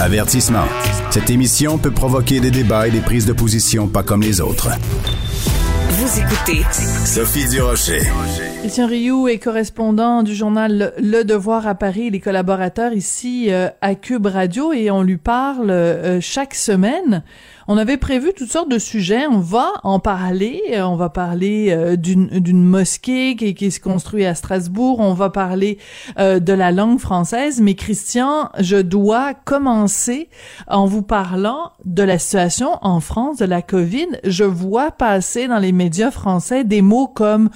Avertissement. 0.00 0.64
Cette 1.10 1.30
émission 1.30 1.78
peut 1.78 1.90
provoquer 1.90 2.40
des 2.40 2.50
débats 2.50 2.88
et 2.88 2.90
des 2.90 3.00
prises 3.00 3.26
de 3.26 3.32
position 3.32 3.86
pas 3.86 4.02
comme 4.02 4.22
les 4.22 4.40
autres. 4.40 4.68
Vous 5.90 6.20
écoutez 6.20 6.62
Sophie 6.72 7.48
Durocher. 7.48 8.02
Christian 8.60 8.86
Rioux 8.86 9.28
est 9.28 9.38
correspondant 9.38 10.22
du 10.22 10.34
journal 10.34 10.92
Le 10.98 11.22
Devoir 11.22 11.66
à 11.66 11.74
Paris, 11.74 12.10
les 12.10 12.20
collaborateurs 12.20 12.92
ici 12.92 13.46
euh, 13.50 13.68
à 13.80 13.94
Cube 13.94 14.26
Radio 14.26 14.72
et 14.72 14.90
on 14.90 15.02
lui 15.02 15.16
parle 15.16 15.70
euh, 15.70 16.20
chaque 16.20 16.54
semaine 16.54 17.22
on 17.66 17.78
avait 17.78 17.96
prévu 17.96 18.32
toutes 18.36 18.50
sortes 18.50 18.70
de 18.70 18.78
sujets. 18.78 19.26
On 19.26 19.40
va 19.40 19.72
en 19.82 19.98
parler. 19.98 20.62
Euh, 20.72 20.82
on 20.82 20.96
va 20.96 21.08
parler 21.08 21.68
euh, 21.70 21.96
d'une 21.96 22.64
mosquée 22.64 23.36
qui, 23.36 23.70
se 23.70 23.80
construit 23.80 24.24
à 24.26 24.34
Strasbourg. 24.34 25.00
On 25.00 25.14
va 25.14 25.30
parler 25.30 25.78
euh, 26.18 26.40
de 26.40 26.52
la 26.52 26.72
langue 26.72 26.98
française. 26.98 27.60
Mais 27.60 27.74
Christian, 27.74 28.50
je 28.58 28.76
dois 28.76 29.34
commencer 29.34 30.28
en 30.68 30.86
vous 30.86 31.02
parlant 31.02 31.72
de 31.84 32.02
la 32.02 32.18
situation 32.18 32.78
en 32.82 33.00
France 33.00 33.38
de 33.38 33.46
la 33.46 33.62
COVID. 33.62 34.08
Je 34.24 34.44
vois 34.44 34.90
passer 34.90 35.48
dans 35.48 35.58
les 35.58 35.72
médias 35.72 36.10
français 36.10 36.64
des 36.64 36.82
mots 36.82 37.08
comme 37.08 37.48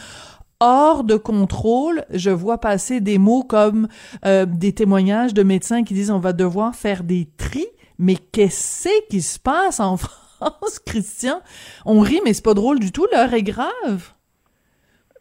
hors 0.61 1.05
de 1.05 1.17
contrôle. 1.17 2.05
Je 2.11 2.31
vois 2.31 2.59
passer 2.59 3.01
des 3.01 3.19
mots 3.19 3.45
comme 3.45 3.89
des 4.25 4.73
témoignages 4.73 5.35
de 5.35 5.43
médecins 5.43 5.85
qui 5.85 5.95
disent 5.95 6.11
on 6.11 6.19
va 6.19 6.33
devoir 6.33 6.75
faire 6.75 7.05
des 7.05 7.29
tris. 7.37 7.67
Mais 7.99 8.17
qu'est-ce 8.17 8.89
qui 9.09 9.21
se 9.21 9.39
passe 9.39 9.81
en 9.81 9.97
France, 9.97 10.79
Christian? 10.85 11.41
On 11.85 12.01
rit, 12.01 12.21
mais 12.25 12.33
c'est 12.33 12.45
pas 12.45 12.55
drôle 12.55 12.79
du 12.79 12.93
tout. 12.93 13.07
L'heure 13.13 13.35
est 13.35 13.43
grave. 13.43 14.13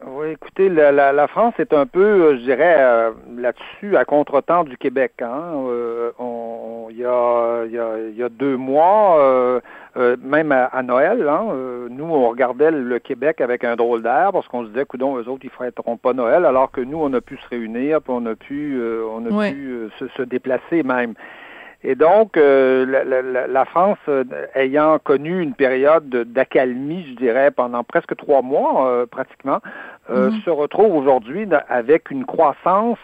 Oui, 0.06 0.28
écoutez, 0.30 0.70
la, 0.70 0.92
la, 0.92 1.28
France 1.28 1.55
est 1.58 1.73
un 1.73 1.88
peu, 1.88 2.00
euh, 2.03 2.38
je 2.38 2.44
dirais, 2.44 2.75
euh, 2.78 3.11
là-dessus, 3.36 3.98
à 3.98 4.05
contre-temps 4.05 4.64
du 4.64 4.78
Québec. 4.78 5.14
Hein. 5.22 5.66
Euh, 5.70 6.11
il, 6.92 6.98
y 6.98 7.05
a, 7.05 7.66
y, 7.66 7.80
a, 7.80 7.98
y 8.16 8.23
a 8.23 8.30
deux 8.30 8.58
mois, 8.58 9.59
même 9.95 10.52
à, 10.52 10.83
Noël, 10.83 11.28
hein, 11.28 11.48
nous, 11.89 12.05
on 12.05 12.30
regardait 12.30 12.70
le 12.70 13.00
Québec 13.00 13.42
avec 13.42 13.64
un 13.64 13.75
drôle 13.75 14.03
d'air 14.03 14.30
parce 14.31 14.48
qu'on 14.48 14.64
se 14.64 14.70
disait, 14.70 14.86
coudons, 14.86 15.17
eux 15.17 15.28
autres, 15.28 15.44
ils 15.44 15.52
ne 15.59 15.66
fêteront 15.66 15.98
pas 15.98 16.14
Noël, 16.14 16.45
alors 16.45 16.72
que 16.72 16.81
nous, 16.81 17.00
on 17.02 17.11
a 17.14 17.22
pu 17.22 17.38
se 17.38 17.50
réunir, 17.50 18.02
puis 18.02 18.14
on 18.16 18.25
a 18.28 18.36
pu, 18.36 18.80
on 19.11 19.25
a 19.25 19.50
pu 19.50 19.89
se, 20.00 20.08
se, 20.09 20.22
déplacer 20.22 20.83
même. 20.83 21.16
Et 21.83 21.94
donc, 21.94 22.38
euh, 22.38 22.86
la, 22.86 23.47
la, 23.47 23.66
France, 23.66 24.00
euh, 24.09 24.23
ayant 24.56 24.97
connu 24.97 25.42
une 25.42 25.53
période 25.53 26.09
d'accalmie, 26.09 27.06
je 27.09 27.16
dirais, 27.16 27.52
pendant 27.52 27.83
presque 27.83 28.16
trois 28.16 28.42
mois 28.42 28.88
euh, 28.89 29.06
pratiquement, 29.06 29.59
mhm. 30.09 30.42
se 30.44 30.50
retrouve 30.50 30.95
aujourd'hui 30.95 31.48
avec 31.70 32.09
une 32.09 32.25
croissance. 32.25 32.98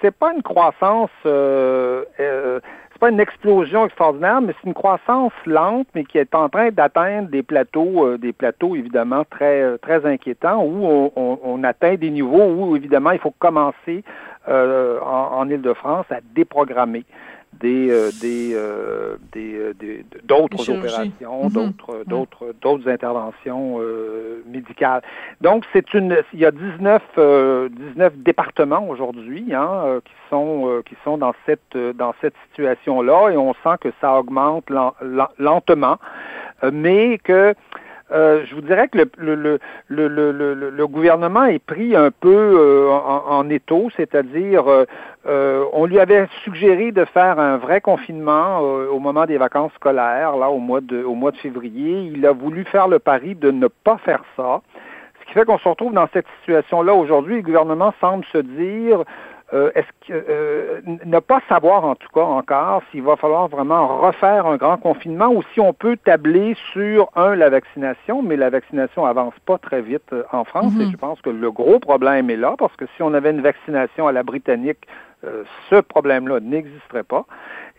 c'est 0.00 0.16
pas 0.16 0.32
une 0.32 0.42
croissance, 0.42 1.10
c'est 1.24 3.00
pas 3.00 3.10
une 3.10 3.20
explosion 3.20 3.84
extraordinaire, 3.84 4.40
mais 4.40 4.54
c'est 4.54 4.68
une 4.68 4.74
croissance 4.74 5.32
lente, 5.44 5.88
mais 5.94 6.04
qui 6.04 6.16
est 6.16 6.34
en 6.34 6.48
train 6.48 6.70
d'atteindre 6.70 7.28
des 7.28 7.42
plateaux, 7.42 8.16
des 8.16 8.32
plateaux 8.32 8.74
évidemment 8.74 9.24
très 9.28 9.76
très 9.78 10.06
inquiétants, 10.06 10.64
où 10.64 10.86
on, 10.86 11.12
on, 11.16 11.38
on, 11.42 11.64
atteint 11.64 11.96
des 11.96 12.10
niveaux 12.10 12.46
où 12.46 12.76
évidemment 12.76 13.10
il 13.10 13.18
faut 13.18 13.34
commencer 13.38 14.02
en, 14.48 15.28
en 15.32 15.48
Île-de-France 15.50 16.06
à 16.10 16.20
déprogrammer 16.34 17.04
des 17.60 17.88
euh, 17.90 18.10
euh, 18.24 19.16
euh, 19.36 19.72
des 19.78 20.04
d'autres 20.24 20.70
opérations, 20.70 21.44
mhm. 21.44 21.50
d'autres 21.50 22.04
d'autres 22.06 22.54
d'autres 22.60 22.88
interventions 22.88 23.78
médicales. 24.46 25.02
Donc 25.40 25.64
c'est 25.72 25.94
une 25.94 26.16
il 26.32 26.40
y 26.40 26.46
a 26.46 26.50
19 26.50 27.02
19 27.16 28.16
départements 28.18 28.88
aujourd'hui 28.88 29.54
hein, 29.54 30.00
qui 30.04 30.14
sont 30.30 30.82
qui 30.84 30.96
sont 31.04 31.18
dans 31.18 31.34
cette 31.46 31.76
dans 31.76 32.14
cette 32.20 32.34
situation 32.48 33.02
là 33.02 33.30
et 33.30 33.36
on 33.36 33.54
sent 33.54 33.76
que 33.80 33.90
ça 34.00 34.18
augmente 34.18 34.70
lentement 35.38 35.98
mais 36.72 37.18
que 37.18 37.54
euh, 38.14 38.44
je 38.46 38.54
vous 38.54 38.60
dirais 38.60 38.86
que 38.88 38.98
le, 38.98 39.08
le, 39.18 39.58
le, 39.88 40.70
le, 40.70 40.86
gouvernement 40.86 41.46
est 41.46 41.58
pris 41.58 41.96
un 41.96 42.12
peu 42.12 42.28
euh, 42.30 42.88
en, 42.90 43.38
en, 43.38 43.50
étau, 43.50 43.88
c'est-à-dire 43.96 44.64
euh, 45.26 45.64
on 45.72 45.86
lui 45.86 45.98
avait 45.98 46.28
suggéré 46.44 46.92
de 46.92 47.04
faire 47.06 47.40
un 47.40 47.56
vrai 47.56 47.80
confinement 47.80 48.60
au 48.60 49.00
moment 49.00 49.26
des 49.26 49.36
vacances 49.36 49.72
scolaires, 49.74 50.36
là 50.36 50.50
au 50.50 50.58
mois 50.58 50.80
de 50.80 51.02
au 51.02 51.14
mois 51.14 51.32
de 51.32 51.38
février. 51.38 52.10
Il 52.14 52.24
a 52.24 52.32
voulu 52.32 52.64
faire 52.64 52.86
le 52.86 53.00
pari 53.00 53.34
de 53.34 53.50
ne 53.50 53.66
pas 53.66 53.98
faire 53.98 54.22
ça. 54.36 54.60
Ce 55.20 55.26
qui 55.26 55.32
fait 55.32 55.44
qu'on 55.44 55.58
se 55.58 55.68
retrouve 55.68 55.92
dans 55.92 56.08
cette 56.12 56.26
situation-là 56.40 56.94
aujourd'hui. 56.94 57.36
Le 57.36 57.42
gouvernement 57.42 57.92
semble 58.00 58.24
se 58.26 58.38
dire 58.38 59.02
euh, 59.54 59.70
est-ce 59.76 60.08
que 60.08 60.24
euh, 60.28 60.80
ne 61.04 61.18
pas 61.20 61.40
savoir 61.48 61.84
en 61.84 61.94
tout 61.94 62.08
cas 62.12 62.22
encore 62.22 62.82
s'il 62.90 63.02
va 63.02 63.14
falloir 63.14 63.46
vraiment 63.46 63.98
refaire 63.98 64.46
un 64.46 64.56
grand 64.56 64.78
confinement 64.78 65.28
ou 65.28 65.42
si 65.52 65.60
on 65.60 65.72
peut 65.72 65.96
tabler 65.96 66.56
sur 66.72 67.08
un 67.14 67.36
la 67.36 67.50
vaccination, 67.50 68.20
mais 68.20 68.36
la 68.36 68.50
vaccination 68.50 69.06
avance 69.06 69.34
pas 69.46 69.58
très 69.58 69.80
vite 69.80 70.12
euh, 70.12 70.24
en 70.32 70.44
France 70.44 70.72
et 70.80 70.86
mhm. 70.86 70.90
je 70.90 70.96
pense 70.96 71.20
que 71.20 71.30
le 71.30 71.52
gros 71.52 71.78
problème 71.78 72.30
est 72.30 72.36
là 72.36 72.56
parce 72.58 72.74
que 72.74 72.86
si 72.96 73.02
on 73.02 73.14
avait 73.14 73.30
une 73.30 73.42
vaccination 73.42 74.08
à 74.08 74.12
la 74.12 74.22
britannique, 74.22 74.88
ce 75.70 75.76
problème-là 75.80 76.38
n'existerait 76.40 77.02
pas. 77.02 77.24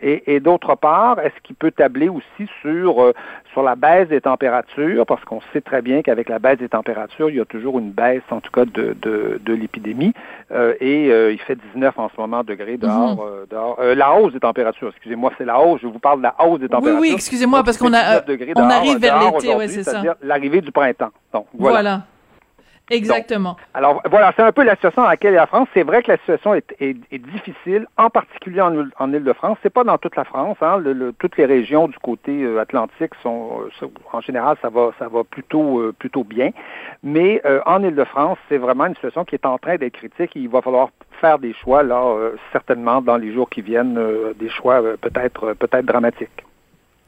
Et, 0.02 0.40
d'autre 0.40 0.74
part, 0.74 1.18
est-ce 1.20 1.34
qu'il 1.42 1.56
peut 1.56 1.70
tabler 1.70 2.10
aussi 2.10 2.50
sur, 2.60 3.02
euh, 3.02 3.14
sur 3.52 3.62
la 3.62 3.76
baisse 3.76 4.08
des 4.08 4.20
températures, 4.20 5.06
parce 5.06 5.24
qu'on 5.24 5.40
sait 5.52 5.62
très 5.62 5.80
bien 5.80 6.02
qu'avec 6.02 6.28
la 6.28 6.38
baisse 6.38 6.58
des 6.58 6.68
températures, 6.68 7.30
il 7.30 7.36
y 7.36 7.40
a 7.40 7.46
toujours 7.46 7.78
une 7.78 7.92
baisse, 7.92 8.22
en 8.30 8.40
tout 8.40 8.52
cas, 8.52 8.66
de, 8.66 8.94
de, 9.00 9.40
de 9.42 9.54
l'épidémie. 9.54 10.12
Euh, 10.52 10.74
et 10.80 11.10
euh, 11.10 11.32
il 11.32 11.40
fait 11.40 11.56
19 11.74 11.98
en 11.98 12.10
ce 12.10 12.20
moment 12.20 12.44
degrés 12.44 12.76
dehors. 12.76 13.16
Mhm. 13.16 13.46
dehors. 13.50 13.80
la 13.80 14.14
hausse 14.14 14.34
des 14.34 14.40
températures, 14.40 14.88
excusez-moi, 14.90 15.32
c'est 15.38 15.46
la 15.46 15.58
hausse, 15.58 15.80
je 15.80 15.86
vous 15.86 15.98
parle 15.98 16.18
de 16.18 16.24
la 16.24 16.34
hausse 16.44 16.60
des 16.60 16.68
températures. 16.68 17.00
Oui, 17.00 17.08
oui, 17.08 17.14
excusez-moi, 17.14 17.64
parce 17.64 17.78
qu'on 17.78 17.94
a, 17.94 18.20
on 18.56 18.70
arrive 18.70 18.98
vers 18.98 19.18
l'été, 19.18 19.54
oui, 19.54 19.68
c'est 19.68 19.82
ça. 19.82 20.02
L'arrivée 20.22 20.60
du 20.60 20.72
printemps. 20.72 21.10
Donc, 21.32 21.46
voilà. 21.54 21.80
voilà. 21.80 22.00
Exactement. 22.90 23.56
alors 23.74 24.00
voilà, 24.08 24.32
c'est 24.36 24.42
un 24.42 24.52
peu 24.52 24.62
la 24.62 24.76
situation 24.76 25.02
dans 25.02 25.08
laquelle 25.08 25.34
est 25.34 25.38
la 25.38 25.46
France. 25.46 25.68
C'est 25.74 25.82
vrai 25.82 26.02
que 26.02 26.12
la 26.12 26.18
situation 26.18 26.54
est, 26.54 26.76
est, 26.80 27.18
difficile, 27.18 27.86
en 27.96 28.10
particulier 28.10 28.60
en, 28.60 28.74
en 28.98 29.12
Ile-de-France. 29.12 29.58
C'est 29.62 29.72
pas 29.72 29.82
dans 29.82 29.98
toute 29.98 30.14
la 30.14 30.24
France. 30.24 30.56
Hein. 30.60 30.82
Toutes 31.18 31.36
les 31.36 31.46
régions 31.46 31.88
du 31.88 31.98
côté 31.98 32.44
euh, 32.44 32.60
atlantique 32.60 33.12
sont, 33.22 33.62
euh, 33.82 33.86
en 34.12 34.20
général, 34.20 34.56
ça 34.62 34.68
va, 34.68 34.92
ça 35.00 35.08
va 35.08 35.24
plutôt, 35.24 35.80
euh, 35.80 35.94
plutôt 35.98 36.22
bien. 36.22 36.50
Mais 37.02 37.42
en 37.66 37.82
Ile-de-France, 37.82 38.38
c'est 38.48 38.58
vraiment 38.58 38.86
une 38.86 38.94
situation 38.94 39.24
qui 39.24 39.34
est 39.34 39.46
en 39.46 39.58
train 39.58 39.76
d'être 39.76 39.94
critique. 39.94 40.36
Et 40.36 40.40
il 40.40 40.48
va 40.48 40.62
falloir 40.62 40.90
faire 41.20 41.38
des 41.38 41.54
choix 41.54 41.82
là, 41.82 42.02
certainement 42.52 43.00
dans 43.00 43.16
les 43.16 43.32
jours 43.32 43.48
qui 43.48 43.62
viennent, 43.62 43.98
des 44.38 44.48
choix 44.48 44.82
peut-être, 45.00 45.54
peut-être 45.54 45.86
dramatiques. 45.86 46.44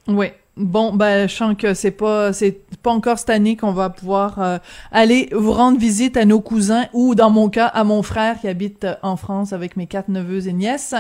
Oui, 0.09 0.33
Bon, 0.59 0.93
ben, 0.93 1.29
je 1.29 1.35
sens 1.35 1.55
que 1.57 1.73
c'est 1.73 1.93
pas, 1.93 2.33
c'est 2.33 2.59
pas 2.83 2.91
encore 2.91 3.17
cette 3.17 3.31
année 3.31 3.57
qu'on 3.57 3.71
va 3.71 3.91
pouvoir 3.91 4.43
euh, 4.43 4.59
aller 4.91 5.29
vous 5.33 5.53
rendre 5.53 5.79
visite 5.79 6.17
à 6.17 6.25
nos 6.25 6.41
cousins 6.41 6.87
ou, 6.93 7.15
dans 7.15 7.31
mon 7.31 7.49
cas, 7.49 7.67
à 7.67 7.85
mon 7.85 8.03
frère 8.03 8.41
qui 8.41 8.49
habite 8.49 8.85
euh, 8.85 8.95
en 9.03 9.17
France 9.17 9.53
avec 9.53 9.77
mes 9.77 9.87
quatre 9.87 10.09
neveux 10.09 10.49
et 10.49 10.53
nièces. 10.53 10.97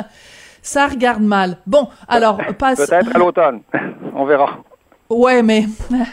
Ça 0.62 0.86
regarde 0.86 1.22
mal. 1.22 1.56
Bon, 1.66 1.88
alors, 2.06 2.38
passe. 2.56 2.86
Peut-être 2.86 3.16
à 3.16 3.18
l'automne. 3.18 3.62
On 4.14 4.24
verra. 4.26 4.58
Ouais, 5.10 5.42
mais 5.42 5.64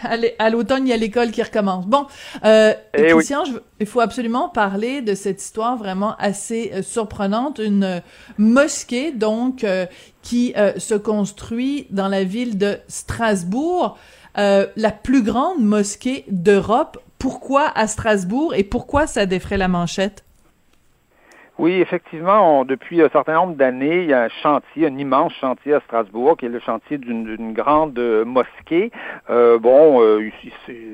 à 0.40 0.50
l'automne, 0.50 0.88
il 0.88 0.90
y 0.90 0.94
a 0.94 0.98
l'école 0.98 1.32
qui 1.32 1.44
recommence. 1.44 1.86
Bon, 1.86 2.06
euh, 2.46 2.74
eh 2.94 3.08
Christian, 3.08 3.44
il 3.82 3.86
faut 3.86 4.00
absolument 4.00 4.48
parler 4.48 5.02
de 5.02 5.16
cette 5.16 5.42
histoire 5.42 5.76
vraiment 5.76 6.16
assez 6.18 6.72
euh, 6.74 6.82
surprenante. 6.82 7.60
Une 7.60 7.84
euh, 7.84 8.00
mosquée, 8.38 9.12
donc, 9.12 9.66
euh, 9.66 9.86
qui 10.22 10.56
se 10.78 10.96
construit 10.96 11.86
dans 11.92 12.08
la 12.08 12.24
ville 12.24 12.58
de 12.58 12.80
Strasbourg, 12.88 13.96
la 14.36 14.92
plus 15.04 15.22
grande 15.22 15.64
mosquée 15.64 16.26
d'Europe. 16.30 16.98
Pourquoi 17.20 17.72
à 17.76 17.86
Strasbourg 17.86 18.56
et 18.56 18.64
pourquoi 18.64 19.06
ça 19.06 19.28
défrait 19.28 19.58
la 19.58 19.68
manchette? 19.68 20.25
Oui, 21.58 21.80
effectivement, 21.80 22.66
depuis 22.66 23.02
un 23.02 23.08
certain 23.08 23.36
nombre 23.36 23.56
d'années, 23.56 24.04
il 24.04 24.10
y 24.10 24.14
a 24.14 24.24
un 24.24 24.30
chantier, 24.44 24.88
un 24.88 24.98
immense 24.98 25.32
chantier 25.36 25.74
à 25.74 25.80
Strasbourg, 25.80 26.36
qui 26.36 26.48
est 26.48 26.50
le 26.50 26.60
chantier 26.60 26.98
d'une 26.98 27.54
grande 27.54 27.98
euh, 27.98 28.26
mosquée. 28.26 28.92
Euh, 29.30 29.58
bon, 29.58 30.02
euh, 30.02 30.30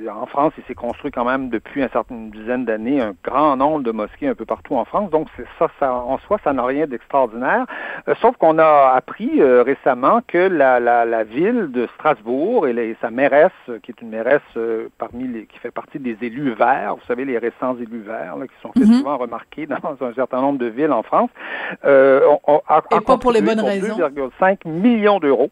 en 0.08 0.28
France, 0.28 0.54
il 0.60 0.64
s'est 0.66 0.76
construit 0.76 1.10
quand 1.10 1.26
même 1.26 1.50
depuis 1.50 1.82
un 1.82 1.88
certain, 1.88 2.14
une 2.14 2.30
dizaine 2.30 2.66
d'années 2.66 3.02
un 3.02 3.16
grand 3.24 3.58
nombre 3.58 3.82
de 3.82 3.92
mosquées 3.92 4.28
un 4.28 4.36
peu 4.36 4.46
partout 4.46 4.76
en 4.76 4.86
France. 4.86 5.10
Donc, 5.10 5.30
ça, 5.58 5.68
ça, 5.80 5.96
en 5.96 6.20
soi, 6.20 6.38
ça 6.44 6.54
n'a 6.54 6.64
rien 6.64 6.86
d'extraordinaire. 6.86 7.66
sauf 8.22 8.38
qu'on 8.38 8.60
a 8.60 8.94
appris 8.96 9.42
récemment 9.42 10.22
que 10.28 10.38
la, 10.38 10.80
la, 10.80 11.06
la, 11.06 11.24
ville 11.24 11.72
de 11.72 11.88
Strasbourg 11.96 12.68
et, 12.68 12.96
sa 13.02 13.10
mairesse, 13.10 13.52
qui 13.82 13.92
est 13.92 14.02
une 14.02 14.10
mairesse 14.10 14.42
parmi 15.00 15.28
les, 15.28 15.46
qui 15.48 15.58
fait 15.58 15.72
partie 15.72 15.98
des 15.98 16.18
élus 16.22 16.54
verts, 16.54 16.96
vous 16.98 17.06
savez, 17.08 17.26
les 17.26 17.40
récents 17.40 17.76
élus 17.78 18.02
verts, 18.02 18.38
là, 18.38 18.46
qui 18.46 18.54
sont 18.62 18.72
fait 18.74 18.82
mm-hmm. 18.82 19.00
souvent 19.00 19.18
remarqués 19.18 19.66
dans 19.66 19.98
un 20.02 20.14
certain 20.14 20.42
nombre 20.42 20.51
de 20.58 20.68
villes 20.68 20.92
en 20.92 21.04
France, 21.04 21.30
euh, 21.86 22.22
on, 22.48 22.62
a, 22.68 22.82
Et 22.92 23.02
pas 23.02 23.18
pour 23.18 23.32
les 23.32 23.42
bonnes 23.42 23.62
raisons. 23.62 23.98
2,5 23.98 24.68
millions 24.68 25.20
d'euros 25.20 25.52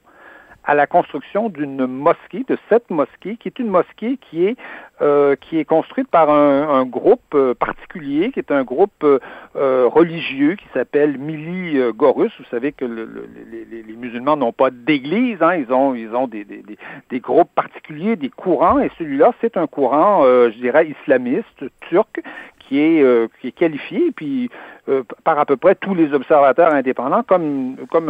à 0.69 0.75
la 0.75 0.85
construction 0.85 1.49
d'une 1.49 1.87
mosquée, 1.87 2.45
de 2.47 2.55
cette 2.69 2.91
mosquée, 2.91 3.37
qui 3.37 3.47
est 3.47 3.57
une 3.57 3.69
mosquée 3.69 4.17
qui 4.17 4.45
est 4.45 4.55
euh, 5.01 5.35
qui 5.35 5.57
est 5.57 5.65
construite 5.65 6.09
par 6.09 6.29
un, 6.29 6.85
groupe 6.85 7.33
euh, 7.33 7.55
particulier, 7.55 8.31
qui 8.31 8.39
est 8.39 8.51
un 8.51 8.63
groupe 8.63 9.03
euh, 9.03 9.87
religieux 9.87 10.55
qui 10.55 10.65
s'appelle 10.73 11.17
Mili 11.17 11.79
Gorus. 11.95 12.31
Vous 12.37 12.45
savez 12.51 12.73
que 12.73 12.85
les, 12.85 13.95
musulmans 13.97 14.37
n'ont 14.37 14.53
pas 14.53 14.69
d'église, 14.71 15.41
hein, 15.41 15.55
ils 15.55 15.73
ont 15.73 15.95
ils 15.95 16.13
ont 16.13 16.27
des, 16.27 16.43
des, 16.43 16.63
des, 17.09 17.19
groupes 17.19 17.49
particuliers, 17.55 18.15
des 18.15 18.29
courants, 18.29 18.79
et 18.79 18.91
celui-là 18.97 19.33
c'est 19.41 19.57
un 19.57 19.67
courant, 19.67 20.23
je 20.23 20.57
dirais, 20.57 20.87
islamiste 20.87 21.63
turc 21.89 22.21
qui 22.69 22.79
est, 22.79 23.01
euh, 23.01 23.27
qui 23.41 23.47
est 23.47 23.51
qualifié 23.51 24.11
puis 24.15 24.49
euh, 24.87 25.01
par 25.23 25.39
à 25.39 25.45
peu 25.45 25.57
près 25.57 25.73
tous 25.73 25.95
les 25.95 26.13
observateurs 26.13 26.71
indépendants 26.71 27.23
comme 27.23 27.75
comme 27.91 28.09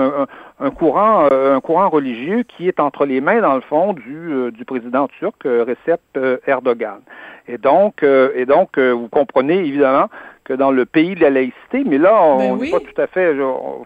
un, 0.60 0.70
courant 0.72 1.30
euh, 1.32 1.56
un 1.56 1.62
courant 1.62 1.90
religieux 1.90 2.44
qui 2.44 2.68
est 2.68 2.82
entre 2.82 3.06
les 3.06 3.22
mains 3.22 3.40
dans 3.40 3.56
le 3.56 3.62
fond 3.62 3.94
du, 3.94 4.52
du 4.52 4.66
président 4.66 5.08
turc 5.08 5.44
Recep 5.46 6.02
Erdogan. 6.46 7.00
Et 7.48 7.58
donc 7.58 8.04
et 8.04 8.46
donc 8.46 8.78
vous 8.78 9.08
comprenez 9.08 9.60
évidemment 9.60 10.10
que 10.50 10.56
dans 10.56 10.72
le 10.72 10.88
pays 10.88 11.14
de 11.14 11.22
la 11.22 11.30
laïcité, 11.30 11.84
mais 11.86 12.00
là, 12.00 12.24
on 12.24 12.40
ben 12.40 12.58
n'est 12.58 12.72
pas 12.72 12.80
tout 12.80 13.00
à 13.00 13.06
fait. 13.06 13.36
Il 13.36 13.42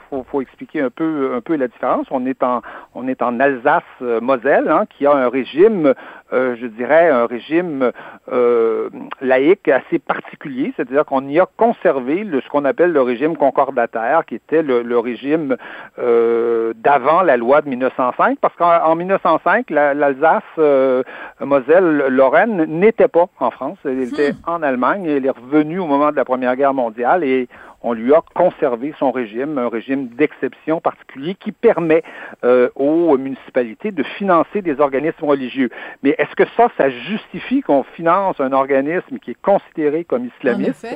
faut, 0.09 0.25
faut, 0.31 0.41
expliquer 0.41 0.79
un 0.79 0.89
peu, 0.89 1.33
un 1.35 1.41
peu 1.41 1.57
la 1.57 1.67
différence. 1.67 2.07
On 2.09 2.25
est 2.25 2.41
en, 2.41 2.61
on 2.95 3.05
est 3.09 3.21
en 3.21 3.41
Alsace-Moselle, 3.41 4.69
hein, 4.69 4.85
qui 4.89 5.05
a 5.05 5.11
un 5.11 5.27
régime, 5.27 5.93
euh, 6.31 6.55
je 6.59 6.67
dirais, 6.67 7.09
un 7.09 7.25
régime 7.25 7.91
euh, 8.31 8.87
laïque 9.19 9.67
assez 9.67 9.99
particulier, 9.99 10.71
c'est-à-dire 10.77 11.03
qu'on 11.03 11.27
y 11.27 11.37
a 11.37 11.45
conservé 11.57 12.23
le, 12.23 12.39
ce 12.39 12.47
qu'on 12.47 12.63
appelle 12.63 12.93
le 12.93 13.01
régime 13.01 13.35
concordataire, 13.35 14.23
qui 14.25 14.35
était 14.35 14.63
le, 14.63 14.83
le 14.83 14.99
régime 14.99 15.57
euh, 15.99 16.71
d'avant 16.77 17.23
la 17.23 17.35
loi 17.35 17.61
de 17.61 17.67
1905, 17.67 18.37
parce 18.39 18.55
qu'en 18.55 18.95
1905, 18.95 19.69
l'Alsace-Moselle-Lorraine 19.69 22.61
euh, 22.61 22.65
n'était 22.67 23.09
pas 23.09 23.27
en 23.41 23.51
France, 23.51 23.79
elle 23.83 24.01
était 24.01 24.31
hmm. 24.31 24.37
en 24.47 24.63
Allemagne, 24.63 25.03
et 25.05 25.17
elle 25.17 25.25
est 25.25 25.29
revenue 25.29 25.79
au 25.79 25.87
moment 25.87 26.11
de 26.11 26.15
la 26.15 26.23
Première 26.23 26.52
Guerre 26.55 26.73
mondiale 26.73 27.23
et 27.23 27.47
on 27.83 27.93
lui 27.93 28.13
a 28.13 28.21
conservé 28.33 28.93
son 28.97 29.11
régime, 29.11 29.57
un 29.57 29.67
régime 29.67 30.07
d'exception 30.07 30.79
particulier 30.79 31.35
qui 31.35 31.51
permet 31.51 32.03
euh, 32.43 32.69
aux 32.75 33.17
municipalités 33.17 33.91
de 33.91 34.03
financer 34.03 34.61
des 34.61 34.79
organismes 34.79 35.25
religieux. 35.25 35.69
Mais 36.01 36.15
est-ce 36.17 36.35
que 36.35 36.45
ça, 36.55 36.69
ça 36.77 36.89
justifie 36.89 37.61
qu'on 37.61 37.83
finance 37.83 38.39
un 38.39 38.53
organisme 38.53 39.19
qui 39.19 39.31
est 39.31 39.41
considéré 39.41 40.05
comme 40.05 40.25
islamiste? 40.25 40.87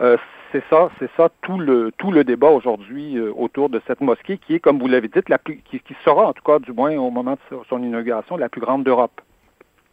Euh, 0.00 0.16
c'est 0.50 0.62
ça, 0.68 0.90
c'est 0.98 1.10
ça 1.16 1.30
tout 1.40 1.58
le 1.58 1.92
tout 1.96 2.10
le 2.10 2.24
débat 2.24 2.50
aujourd'hui 2.50 3.16
euh, 3.16 3.32
autour 3.34 3.70
de 3.70 3.80
cette 3.86 4.00
mosquée 4.00 4.36
qui 4.36 4.54
est, 4.54 4.60
comme 4.60 4.78
vous 4.78 4.86
l'avez 4.86 5.08
dit, 5.08 5.20
la 5.28 5.38
plus, 5.38 5.58
qui, 5.64 5.80
qui 5.80 5.94
sera 6.04 6.26
en 6.26 6.32
tout 6.32 6.42
cas 6.42 6.58
du 6.58 6.72
moins 6.72 6.94
au 6.96 7.10
moment 7.10 7.32
de 7.32 7.58
son 7.68 7.82
inauguration 7.82 8.36
la 8.36 8.48
plus 8.48 8.60
grande 8.60 8.84
d'Europe. 8.84 9.20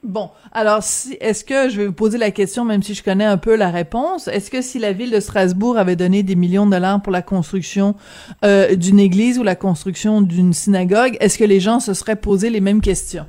Bon, 0.02 0.32
alors 0.54 0.78
est-ce 0.78 1.44
que 1.44 1.68
je 1.68 1.78
vais 1.78 1.88
vous 1.88 1.94
poser 1.94 2.18
la 2.18 2.32
question, 2.32 2.64
même 2.64 2.82
si 2.82 2.94
je 2.94 3.04
connais 3.04 3.26
un 3.26 3.36
peu 3.36 3.58
la 3.58 3.70
réponse, 3.70 4.30
est-ce 4.30 4.50
que 4.50 4.62
si 4.62 4.80
la 4.80 4.94
ville 4.94 5.12
de 5.12 5.20
Strasbourg 5.20 5.78
avait 5.78 5.98
donné 5.98 6.24
des 6.24 6.36
millions 6.36 6.66
de 6.66 6.72
dollars 6.72 7.02
pour 7.02 7.12
la 7.12 7.22
construction 7.22 7.96
euh, 8.46 8.76
d'une 8.76 9.00
église 9.00 9.38
ou 9.40 9.44
la 9.44 9.56
construction 9.56 10.22
d'une 10.22 10.54
synagogue, 10.54 11.18
est-ce 11.20 11.38
que 11.38 11.44
les 11.44 11.60
gens 11.60 11.82
se 11.82 11.94
seraient 11.94 12.16
posé 12.16 12.50
les 12.50 12.62
mêmes 12.62 12.80
questions? 12.80 13.26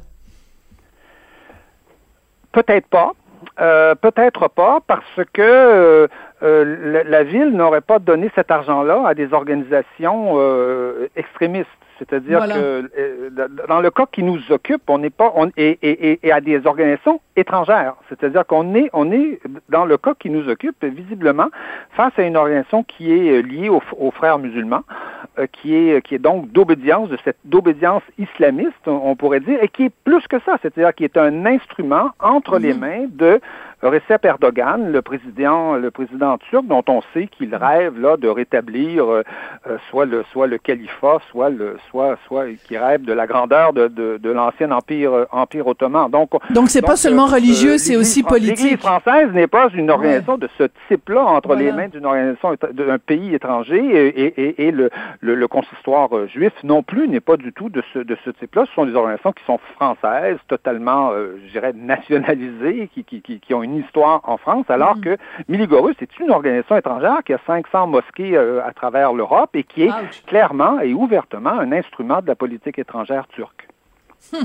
Peut-être 2.53 2.87
pas. 2.87 3.15
Euh, 3.61 3.97
peut-être 3.97 4.47
pas 4.47 4.79
parce 4.87 5.21
que 5.33 5.43
euh, 5.43 6.07
la, 6.41 7.25
ville 7.25 7.51
n'aurait 7.51 7.81
pas 7.81 7.99
donné 7.99 8.31
cet 8.37 8.53
argent-là 8.53 9.09
à 9.09 9.15
des 9.15 9.33
organisations 9.33 10.39
extrémistes. 11.17 11.69
C'est-à-dire 12.01 12.41
que 12.47 12.91
euh, 12.99 13.31
dans 13.69 13.81
le 13.81 13.91
cas 13.91 14.07
qui 14.11 14.23
nous 14.23 14.41
occupe, 14.51 14.89
on 14.89 14.99
n'est 14.99 15.11
pas 15.11 15.33
on, 15.37 15.51
et, 15.59 15.79
et, 15.83 16.19
et, 16.27 16.33
à 16.33 16.41
des 16.41 16.67
organisations 16.67 17.21
étrangères. 17.37 17.95
C'est-à-dire 18.09 18.47
qu'on 18.47 18.75
est 18.75 18.89
on 18.95 19.13
est 19.13 19.39
dans 19.69 19.85
le 19.85 19.99
cas 19.99 20.15
qui 20.19 20.31
nous 20.31 20.49
occupe 20.49 20.83
visiblement 20.83 21.49
face 21.91 22.19
à 22.19 22.23
une 22.23 22.39
organisation 22.39 22.85
qui 22.85 23.13
est 23.13 23.31
euh, 23.31 23.43
liée 23.43 23.69
aux, 23.69 24.11
frères 24.13 24.39
musulmans, 24.39 24.83
euh, 25.39 25.47
qui 25.53 25.75
est 25.75 26.01
qui 26.01 26.15
est 26.15 26.19
donc 26.19 26.51
d'obédience 26.53 27.11
de 27.11 27.19
cette 27.23 27.37
d'obédience 27.45 28.03
islamiste, 28.19 28.87
on, 28.87 29.15
pourrait 29.15 29.41
dire, 29.41 29.63
et 29.63 29.69
qui 29.69 29.85
est 29.85 29.95
plus 30.05 30.27
que 30.27 30.39
ça. 30.47 30.57
C'est-à-dire 30.63 30.95
qui 30.95 31.05
est 31.05 31.19
un 31.19 31.45
instrument 31.45 32.11
entre 32.19 32.59
les 32.59 32.73
mhm. 32.73 32.81
mains 32.81 33.07
de 33.11 33.41
Recep 33.83 34.25
Erdogan, 34.25 34.93
le 34.93 35.01
président, 35.01 35.77
le 35.77 35.91
président 35.91 36.37
turc, 36.37 36.67
dont 36.67 36.85
on 36.89 37.01
sait 37.15 37.29
qu'il 37.29 37.55
rêve 37.55 37.99
là 37.99 38.19
de 38.19 38.29
rétablir 38.29 39.11
euh, 39.11 39.23
soit 39.89 40.05
le 40.05 40.23
soit 40.33 40.47
le 40.47 40.59
califat, 40.59 41.19
soit 41.31 41.49
le 41.49 41.79
soit 41.91 42.17
soit 42.27 42.47
qui 42.67 42.77
rêve 42.79 43.03
de 43.03 43.13
la 43.13 43.27
grandeur 43.27 43.73
de, 43.73 43.89
de, 43.89 44.19
de 44.19 44.31
l'ancien 44.31 44.71
empire 44.71 45.13
euh, 45.13 45.25
empire 45.33 45.67
ottoman. 45.67 46.11
Donc 46.11 46.31
donc 46.51 46.71
c'est 46.71 46.83
pas 46.83 46.97
seulement 46.97 47.27
religieux, 47.27 47.79
c'est 47.79 47.97
aussi 47.97 48.23
politique. 48.23 48.59
L'Église 48.63 48.79
française 48.79 49.31
n'est 49.33 49.47
pas 49.47 49.69
une 49.75 49.91
organisation 49.91 50.39
de 50.39 50.49
ce 50.59 50.65
type-là 50.89 51.23
entre 51.23 51.55
les 51.55 51.73
mains 51.73 51.89
d'une 51.89 52.07
organisation 52.07 52.55
d'un 52.73 52.99
pays 52.99 53.35
étranger 53.35 53.79
et, 53.79 54.25
et, 54.27 54.67
et 54.67 54.71
le, 54.71 54.91
le, 55.21 55.35
le, 55.35 55.49
consistoire 55.49 56.09
juif 56.29 56.53
non 56.63 56.83
plus 56.83 57.09
n'est 57.09 57.21
pas 57.21 57.37
du 57.37 57.53
tout 57.53 57.69
de 57.69 57.83
ce 57.93 57.99
de 57.99 58.17
ce 58.25 58.31
type-là. 58.31 58.65
Ce 58.67 58.75
sont 58.75 58.87
des 58.87 58.95
organisations 58.95 59.33
qui 59.33 59.45
sont 59.45 59.59
françaises, 59.77 60.39
totalement, 60.49 61.13
je 61.13 61.53
dirais, 61.53 61.73
nationalisées, 61.75 62.89
qui, 62.93 63.05
qui, 63.05 63.21
qui, 63.21 63.41
qui 63.41 63.55
ont 63.55 63.63
une 63.63 63.77
histoire 63.77 64.21
en 64.25 64.37
France, 64.37 64.67
alors 64.69 64.97
mm. 64.97 65.01
que 65.01 65.17
Miligorus 65.49 65.97
est 66.01 66.19
une 66.19 66.31
organisation 66.31 66.77
étrangère 66.77 67.23
qui 67.25 67.33
a 67.33 67.39
500 67.47 67.87
mosquées 67.87 68.37
euh, 68.37 68.65
à 68.65 68.73
travers 68.73 69.13
l'Europe 69.13 69.51
et 69.55 69.63
qui 69.63 69.85
est 69.85 69.91
clairement 70.27 70.81
et 70.81 70.95
ouvertement 70.95 71.51
un 71.51 71.73
instrument 71.81 72.23
de 72.23 72.27
la 72.27 72.37
politique 72.37 72.79
étrangère 72.79 73.27
turque. 73.29 73.69
Hum. 74.33 74.41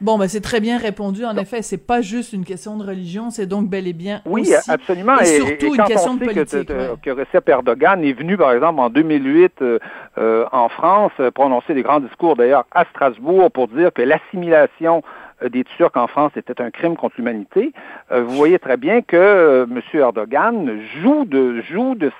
Bon, 0.00 0.18
ben 0.18 0.26
c'est 0.26 0.40
très 0.40 0.60
bien 0.60 0.78
répondu. 0.78 1.24
En 1.24 1.36
effet, 1.36 1.62
c'est 1.62 1.86
pas 1.86 2.00
juste 2.00 2.32
une 2.32 2.44
question 2.44 2.76
de 2.76 2.84
religion, 2.84 3.30
c'est 3.30 3.46
donc 3.46 3.68
bel 3.68 3.86
et 3.86 3.92
bien 3.92 4.20
oui, 4.26 4.42
aussi, 4.42 4.70
absolument. 4.70 5.18
Et, 5.20 5.26
surtout 5.26 5.74
une 5.74 5.84
question 5.84 6.14
de 6.14 6.24
politique. 6.24 6.66
Que, 6.66 6.96
que, 7.00 7.10
Recep 7.10 7.48
Erdogan 7.48 8.02
est 8.02 8.12
venu, 8.12 8.36
par 8.36 8.52
exemple, 8.52 8.80
en 8.80 8.90
2008 8.90 9.52
euh, 9.62 9.78
euh, 10.18 10.44
en 10.50 10.68
France, 10.68 11.12
prononcer 11.34 11.74
des 11.74 11.82
grands 11.82 12.00
discours 12.00 12.34
d'ailleurs 12.34 12.64
à 12.72 12.84
Strasbourg 12.86 13.50
pour 13.52 13.68
dire 13.68 13.92
que 13.92 14.02
l'assimilation 14.02 14.98
euh, 14.98 15.21
des 15.48 15.64
Turcs 15.64 15.96
en 15.96 16.06
France 16.06 16.32
était 16.36 16.60
un 16.60 16.70
crime 16.70 16.96
contre 16.96 17.16
l'humanité, 17.18 17.72
euh, 18.10 18.22
vous 18.22 18.36
voyez 18.36 18.58
très 18.58 18.76
bien 18.76 19.02
que 19.02 19.16
euh, 19.16 19.64
M. 19.64 19.80
Erdogan 19.94 20.80
joue 21.02 21.24
de 21.24 21.60
joue 21.62 21.94
de, 21.94 22.10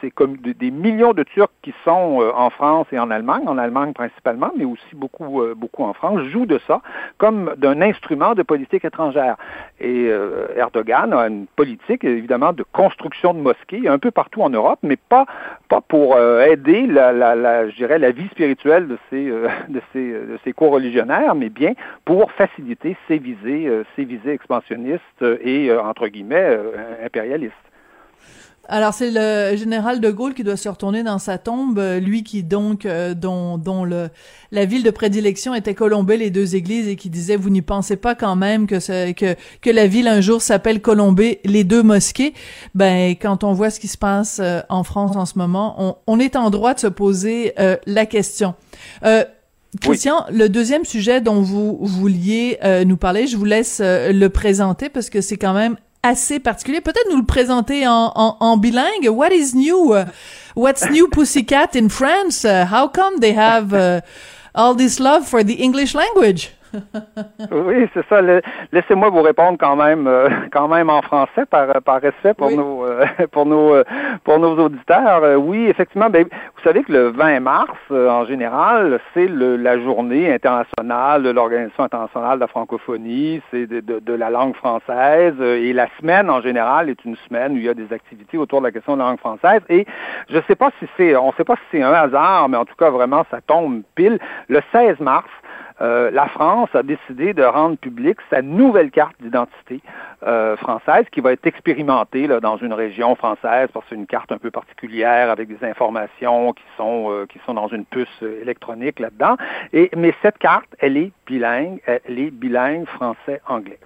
ces 0.00 0.12
des 0.38 0.70
millions 0.70 1.12
de 1.12 1.22
Turcs 1.22 1.50
qui 1.62 1.74
sont 1.84 2.22
en 2.34 2.50
France 2.50 2.86
et 2.92 2.98
en 2.98 3.10
Allemagne, 3.10 3.44
en 3.46 3.58
Allemagne 3.58 3.92
principalement, 3.92 4.50
mais 4.56 4.64
aussi 4.64 4.94
beaucoup 4.94 5.42
beaucoup 5.56 5.84
en 5.84 5.92
France, 5.92 6.22
joue 6.24 6.46
de 6.46 6.58
ça 6.66 6.80
comme 7.18 7.52
d'un 7.56 7.80
instrument 7.80 8.34
de 8.34 8.42
politique 8.42 8.84
étrangère. 8.84 9.36
Et 9.80 10.10
Erdogan 10.56 11.12
a 11.12 11.28
une 11.28 11.46
politique 11.46 12.04
évidemment 12.04 12.52
de 12.52 12.64
construction 12.72 13.34
de 13.34 13.40
mosquées 13.40 13.88
un 13.88 13.98
peu 13.98 14.10
partout 14.10 14.42
en 14.42 14.50
Europe, 14.50 14.78
mais 14.82 14.96
pas 14.96 15.26
pas 15.68 15.80
pour 15.80 16.18
aider 16.18 16.86
la, 16.86 17.68
je 17.68 17.76
dirais 17.76 17.98
la 17.98 18.10
vie 18.10 18.28
spirituelle 18.28 18.88
de 18.88 18.98
ces 19.10 19.24
de 19.24 19.80
de 19.94 20.38
ces 20.44 20.52
co-religionnaires, 20.52 21.34
mais 21.34 21.48
bien 21.48 21.72
pour 22.04 22.30
faciliter 22.32 22.63
ces 23.08 23.18
visées, 23.18 23.66
euh, 23.68 23.84
visées 23.98 24.32
expansionnistes 24.32 25.24
et, 25.40 25.70
euh, 25.70 25.82
entre 25.82 26.08
guillemets, 26.08 26.36
euh, 26.36 27.04
impérialistes. 27.04 27.52
Alors 28.66 28.94
c'est 28.94 29.10
le 29.10 29.58
général 29.58 30.00
de 30.00 30.10
Gaulle 30.10 30.32
qui 30.32 30.42
doit 30.42 30.56
se 30.56 30.70
retourner 30.70 31.02
dans 31.02 31.18
sa 31.18 31.36
tombe, 31.36 31.78
lui 32.00 32.24
qui 32.24 32.42
donc 32.42 32.86
dont, 32.86 33.58
dont 33.58 33.84
la 33.84 34.64
ville 34.64 34.82
de 34.82 34.90
prédilection 34.90 35.54
était 35.54 35.74
Colombey 35.74 36.16
les 36.16 36.30
deux 36.30 36.56
églises 36.56 36.88
et 36.88 36.96
qui 36.96 37.10
disait 37.10 37.36
vous 37.36 37.50
n'y 37.50 37.60
pensez 37.60 37.96
pas 37.96 38.14
quand 38.14 38.36
même 38.36 38.66
que 38.66 38.78
que 39.60 39.70
la 39.70 39.86
ville 39.86 40.08
un 40.08 40.22
jour 40.22 40.40
s'appelle 40.40 40.80
Colombey 40.80 41.40
les 41.44 41.62
deux 41.62 41.82
mosquées. 41.82 42.32
Ben 42.74 43.10
quand 43.10 43.44
on 43.44 43.52
voit 43.52 43.68
ce 43.68 43.78
qui 43.78 43.88
se 43.88 43.98
passe 43.98 44.40
en 44.70 44.82
France 44.82 45.14
en 45.14 45.26
ce 45.26 45.36
moment, 45.36 46.00
on 46.06 46.18
est 46.18 46.34
en 46.34 46.48
droit 46.48 46.72
de 46.72 46.80
se 46.80 46.86
poser 46.86 47.52
la 47.84 48.06
question. 48.06 48.54
Christian, 49.80 50.24
le 50.30 50.48
deuxième 50.48 50.84
sujet 50.84 51.20
dont 51.20 51.40
vous 51.40 51.78
vouliez 51.82 52.58
euh, 52.62 52.84
nous 52.84 52.96
parler, 52.96 53.26
je 53.26 53.36
vous 53.36 53.44
laisse 53.44 53.80
euh, 53.82 54.12
le 54.12 54.28
présenter 54.28 54.88
parce 54.88 55.10
que 55.10 55.20
c'est 55.20 55.36
quand 55.36 55.54
même 55.54 55.76
assez 56.02 56.38
particulier. 56.38 56.80
Peut-être 56.80 57.10
nous 57.10 57.18
le 57.18 57.24
présenter 57.24 57.86
en, 57.86 58.12
en, 58.14 58.36
en 58.40 58.56
bilingue. 58.56 59.08
What 59.08 59.32
is 59.32 59.56
new? 59.56 59.94
What's 60.54 60.90
new 60.90 61.08
Pussycat 61.08 61.70
in 61.74 61.88
France? 61.88 62.44
How 62.44 62.88
come 62.88 63.20
they 63.20 63.34
have 63.34 63.72
uh, 63.72 64.00
all 64.54 64.76
this 64.76 65.00
love 65.00 65.24
for 65.24 65.42
the 65.42 65.58
English 65.58 65.94
language? 65.94 66.50
Oui, 67.50 67.88
c'est 67.94 68.06
ça. 68.08 68.20
Laissez-moi 68.72 69.10
vous 69.10 69.22
répondre 69.22 69.58
quand 69.58 69.76
même, 69.76 70.06
euh, 70.06 70.28
quand 70.52 70.68
même 70.68 70.90
en 70.90 71.02
français 71.02 71.46
par, 71.48 71.66
par 71.82 72.00
respect 72.00 72.34
pour 72.34 72.50
nos, 72.50 72.84
euh, 72.84 73.04
pour 73.32 73.46
nos, 73.46 73.74
euh, 73.74 73.84
pour 74.24 74.38
nos 74.38 74.56
auditeurs. 74.58 75.38
oui, 75.38 75.66
effectivement. 75.66 76.10
Ben, 76.10 76.24
vous 76.24 76.62
savez 76.62 76.82
que 76.82 76.92
le 76.92 77.08
20 77.08 77.40
mars, 77.40 77.78
en 77.90 78.24
général, 78.24 79.00
c'est 79.12 79.28
la 79.28 79.78
journée 79.80 80.32
internationale 80.32 81.22
de 81.22 81.30
l'Organisation 81.30 81.84
internationale 81.84 82.36
de 82.36 82.40
la 82.40 82.46
francophonie, 82.46 83.40
c'est 83.50 83.66
de, 83.66 83.80
de, 83.80 84.12
la 84.12 84.30
langue 84.30 84.54
française. 84.54 85.34
et 85.40 85.72
la 85.72 85.88
semaine, 86.00 86.30
en 86.30 86.40
général, 86.40 86.88
est 86.88 87.04
une 87.04 87.16
semaine 87.28 87.52
où 87.52 87.56
il 87.56 87.64
y 87.64 87.68
a 87.68 87.74
des 87.74 87.92
activités 87.92 88.38
autour 88.38 88.60
de 88.60 88.66
la 88.66 88.72
question 88.72 88.94
de 88.94 89.00
la 89.00 89.06
langue 89.06 89.18
française. 89.18 89.60
Et 89.68 89.86
je 90.28 90.38
sais 90.46 90.54
pas 90.54 90.70
si 90.78 90.86
c'est, 90.96 91.16
on 91.16 91.28
ne 91.28 91.32
sait 91.32 91.44
pas 91.44 91.56
si 91.56 91.62
c'est 91.72 91.82
un 91.82 91.92
hasard, 91.92 92.48
mais 92.48 92.56
en 92.56 92.64
tout 92.64 92.76
cas, 92.76 92.90
vraiment, 92.90 93.24
ça 93.30 93.40
tombe 93.40 93.82
pile. 93.94 94.18
Le 94.48 94.60
16 94.72 95.00
mars, 95.00 95.28
euh, 95.80 96.10
la 96.12 96.26
France 96.28 96.68
a 96.74 96.84
décidé 96.84 97.34
de 97.34 97.42
rendre 97.42 97.76
publique 97.76 98.18
sa 98.30 98.42
nouvelle 98.42 98.92
carte 98.92 99.16
d'identité 99.20 99.80
euh, 100.24 100.56
française 100.56 101.04
qui 101.10 101.20
va 101.20 101.32
être 101.32 101.46
expérimentée 101.46 102.28
dans 102.28 102.56
une 102.58 102.72
région 102.72 103.16
française 103.16 103.68
parce 103.72 103.84
que 103.84 103.90
c'est 103.90 103.94
une 103.96 104.06
carte 104.06 104.30
un 104.30 104.38
peu 104.38 104.52
particulière 104.52 105.30
avec 105.30 105.48
des 105.48 105.66
informations 105.66 106.52
qui 106.52 106.62
sont 106.76 107.10
euh, 107.10 107.26
qui 107.26 107.40
sont 107.44 107.54
dans 107.54 107.66
une 107.66 107.84
puce 107.84 108.22
électronique 108.22 109.00
là-dedans. 109.00 109.36
Mais 109.72 110.14
cette 110.22 110.38
carte, 110.38 110.68
elle 110.78 110.96
est 110.96 111.10
bilingue, 111.26 111.80
elle 111.86 112.18
est 112.18 112.30
bilingue 112.30 112.86
français-anglais. 112.86 113.78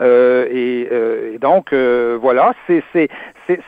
Et, 0.00 0.88
et, 1.34 1.38
donc 1.38 1.72
voilà, 1.72 2.52
c'est 2.66 2.82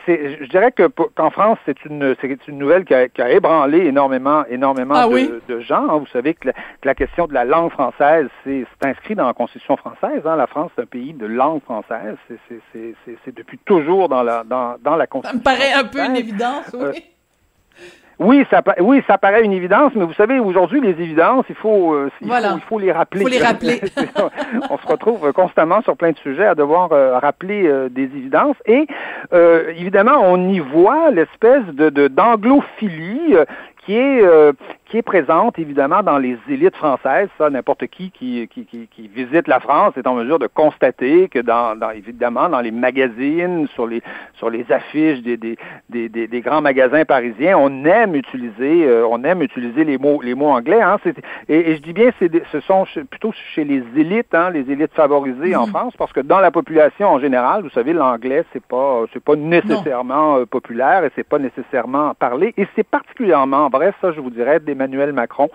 c'est 0.05 0.37
je 0.39 0.49
dirais 0.49 0.71
que 0.71 0.83
qu'en 0.87 1.31
France, 1.31 1.57
c'est 1.65 1.85
une, 1.85 2.15
c'est 2.21 2.47
une 2.47 2.57
nouvelle 2.57 2.85
qui 2.85 2.93
a, 2.93 3.09
qui 3.09 3.21
a, 3.21 3.31
ébranlé 3.31 3.79
énormément, 3.79 4.45
énormément 4.45 4.95
ah 4.95 5.07
de, 5.07 5.41
de, 5.47 5.59
gens. 5.59 5.89
Hein. 5.89 5.97
Vous 5.97 6.07
savez 6.07 6.35
que 6.35 6.49
la, 6.83 6.95
question 6.95 7.27
de 7.27 7.33
la 7.33 7.45
langue 7.45 7.71
française, 7.71 8.27
c'est, 8.43 8.65
inscrit 8.83 9.15
dans 9.15 9.25
la 9.25 9.33
Constitution 9.33 9.77
française. 9.77 10.21
Hein. 10.25 10.35
La 10.35 10.47
France, 10.47 10.71
c'est 10.75 10.83
un 10.83 10.85
pays 10.85 11.13
de 11.13 11.25
langue 11.25 11.63
française. 11.63 12.15
C'est, 12.73 13.35
depuis 13.35 13.57
toujours 13.59 14.07
dans 14.07 14.23
la, 14.23 14.43
dans, 14.43 14.75
dans 14.81 14.95
la 14.95 15.07
Constitution. 15.07 15.41
Ça 15.43 15.51
me 15.51 15.57
paraît 15.57 15.73
un 15.73 15.85
peu 15.85 15.99
une 15.99 16.15
évidence, 16.15 16.73
oui. 16.73 16.79
Euh, 16.79 16.91
oui, 18.21 18.45
ça, 18.51 18.61
oui, 18.79 19.01
ça 19.07 19.17
paraît 19.17 19.43
une 19.43 19.51
évidence, 19.51 19.93
mais 19.95 20.05
vous 20.05 20.13
savez, 20.13 20.39
aujourd'hui, 20.39 20.79
les 20.79 20.91
évidences, 20.91 21.43
il 21.49 21.55
faut, 21.55 21.93
euh, 21.93 22.11
il, 22.21 22.29
faut, 22.69 22.77
les 22.77 22.91
rappeler. 22.91 23.21
Il 23.21 23.23
faut 23.23 23.29
les 23.29 23.43
rappeler. 23.43 23.81
on 24.69 24.77
se 24.77 24.85
retrouve 24.85 25.33
constamment 25.33 25.81
sur 25.81 25.97
plein 25.97 26.11
de 26.11 26.17
sujets 26.17 26.45
à 26.45 26.53
devoir 26.53 26.91
euh, 26.91 27.17
rappeler 27.17 27.65
euh, 27.65 27.89
des 27.89 28.03
évidences. 28.03 28.57
Et 28.67 28.85
évidemment, 29.75 30.21
on 30.23 30.49
y 30.49 30.59
voit 30.59 31.09
l'espèce 31.09 31.65
de 31.73 32.07
d'anglophilie 32.07 33.35
qui 33.85 33.95
est 33.95 34.23
euh, 34.23 34.53
qui 34.91 34.97
est 34.97 35.01
présente 35.01 35.57
évidemment 35.57 36.03
dans 36.03 36.17
les 36.17 36.37
élites 36.49 36.75
françaises. 36.75 37.29
Ça, 37.37 37.49
n'importe 37.49 37.87
qui 37.87 38.11
qui, 38.11 38.47
qui 38.49 38.65
qui, 38.65 39.07
visite 39.07 39.47
la 39.47 39.61
France 39.61 39.93
est 39.95 40.05
en 40.05 40.15
mesure 40.15 40.37
de 40.37 40.47
constater 40.47 41.29
que 41.29 41.39
dans, 41.39 41.77
dans, 41.77 41.91
évidemment 41.91 42.49
dans 42.49 42.59
les 42.59 42.71
magazines, 42.71 43.67
sur 43.73 43.87
les 43.87 44.01
sur 44.33 44.49
les 44.49 44.69
affiches 44.69 45.21
des 45.21 45.37
des, 45.37 45.57
des, 45.89 46.09
des, 46.27 46.41
grands 46.41 46.61
magasins 46.61 47.05
parisiens, 47.05 47.57
on 47.57 47.85
aime 47.85 48.15
utiliser 48.15 48.85
euh, 48.85 49.07
on 49.09 49.23
aime 49.23 49.41
utiliser 49.41 49.85
les 49.85 49.97
mots 49.97 50.21
les 50.21 50.35
mots 50.35 50.49
anglais. 50.49 50.81
Hein, 50.81 50.97
et, 51.47 51.71
et, 51.71 51.75
je 51.77 51.81
dis 51.81 51.93
bien 51.93 52.11
c'est 52.19 52.29
ce 52.51 52.59
sont 52.59 52.85
plutôt 53.09 53.31
chez 53.55 53.63
les 53.63 53.83
élites, 53.95 54.35
hein, 54.35 54.49
les 54.49 54.69
élites 54.69 54.93
favorisées 54.93 55.55
en 55.55 55.67
mmh. 55.67 55.69
France, 55.69 55.93
parce 55.97 56.11
que 56.11 56.19
dans 56.19 56.39
la 56.39 56.51
population 56.51 57.07
en 57.07 57.19
général, 57.19 57.63
vous 57.63 57.69
savez, 57.69 57.93
l'anglais 57.93 58.43
c'est 58.51 58.65
pas 58.65 59.05
c'est 59.13 59.23
pas 59.23 59.37
nécessairement 59.37 60.39
euh, 60.39 60.45
populaire 60.45 61.05
et 61.05 61.11
c'est 61.15 61.27
pas 61.27 61.39
nécessairement 61.39 62.13
parlé 62.13 62.53
et 62.57 62.67
c'est 62.75 62.87
particulièrement 62.87 63.69
vrai, 63.69 63.93
ça, 64.01 64.11
je 64.11 64.19
vous 64.19 64.29
dirais, 64.29 64.59
d'Emmanuel 64.87 65.13
Macron. 65.13 65.49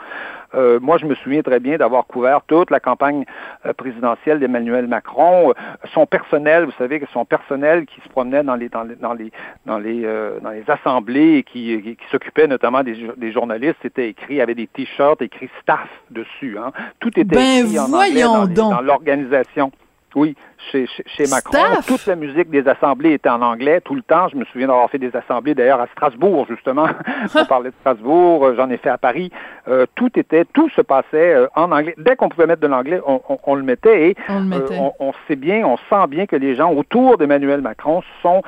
Euh, 0.55 0.79
moi, 0.81 0.97
je 0.99 1.07
me 1.07 1.15
souviens 1.17 1.43
très 1.43 1.61
bien 1.61 1.77
d'avoir 1.77 2.07
couvert 2.07 2.41
toute 2.47 2.71
la 2.71 2.81
campagne 2.81 3.25
euh, 3.67 3.73
présidentielle 3.73 4.39
d'Emmanuel 4.39 4.87
Macron. 4.87 5.51
Euh, 5.51 5.53
son 5.93 6.07
personnel, 6.07 6.65
vous 6.65 6.73
savez 6.79 7.01
que 7.01 7.07
son 7.13 7.25
personnel 7.25 7.87
qui 7.87 8.01
se 8.01 8.09
promenait 8.09 8.43
dans 8.43 8.55
les 8.55 8.69
dans 8.69 8.85
les 8.85 8.95
dans 8.97 9.13
les 9.13 9.33
dans 9.67 9.79
les, 9.79 10.03
dans 10.43 10.51
les 10.51 10.65
assemblées 10.69 11.39
et 11.39 11.43
qui, 11.43 11.83
qui, 11.83 12.07
s'occupait 12.11 12.47
notamment 12.47 12.83
des, 12.83 13.11
des 13.17 13.33
journalistes, 13.33 13.77
c'était 13.83 14.09
écrit, 14.09 14.41
avait 14.41 14.55
des 14.55 14.67
t-shirts 14.67 15.21
écrits 15.21 15.51
staff 15.61 15.89
dessus. 16.11 16.57
Hein. 16.59 16.73
Tout 17.01 17.09
était 17.19 17.25
ben, 17.25 17.67
écrit 17.67 17.79
en 17.79 17.93
anglais 17.93 18.23
dans 18.55 18.81
l'organisation. 18.81 19.73
Oui, 20.15 20.35
chez, 20.73 20.87
chez, 20.87 21.27
Macron. 21.29 21.59
Toute 21.87 22.07
la 22.07 22.17
musique 22.17 22.49
des 22.49 22.67
assemblées 22.67 23.13
était 23.13 23.29
en 23.29 23.43
anglais 23.43 23.81
tout 23.83 23.95
le 23.95 24.03
temps. 24.03 24.29
Je 24.29 24.37
me 24.37 24.45
souviens 24.47 24.69
d'avoir 24.69 24.89
fait 24.89 24.99
des 24.99 25.15
assemblées 25.15 25.55
d'ailleurs 25.55 25.81
à 25.81 25.87
Strasbourg, 25.89 26.47
justement. 26.49 26.87
on 27.35 27.45
parlait 27.45 27.71
de 27.71 27.75
Strasbourg, 27.81 28.47
euh, 28.47 28.55
j'en 28.57 28.71
ai 28.71 28.79
fait 28.79 28.89
à 28.89 28.99
Paris. 28.99 29.31
Euh, 29.69 29.85
tout 29.95 30.19
était, 30.19 30.47
tout 30.47 30.71
se 30.71 30.81
passait 30.81 31.35
euh, 31.35 31.49
en 31.55 31.71
anglais. 31.71 31.95
Dès 31.99 32.17
qu'on 32.17 32.31
pouvait 32.31 32.47
mettre 32.47 32.63
de 32.63 32.67
l'anglais, 32.67 33.01
on, 33.07 33.21
on, 33.45 33.55
le 33.55 33.63
mettait 33.63 34.11
et 34.11 34.17
on, 34.31 34.93
on, 34.99 35.13
sait 35.29 35.37
bien, 35.37 35.67
on 35.67 35.77
sent 35.77 36.07
bien 36.09 36.27
que 36.27 36.37
les 36.37 36.55
gens 36.55 36.73
autour 36.73 37.19
d'Emmanuel 37.19 37.61
Macron 37.61 38.03
sont 38.23 38.43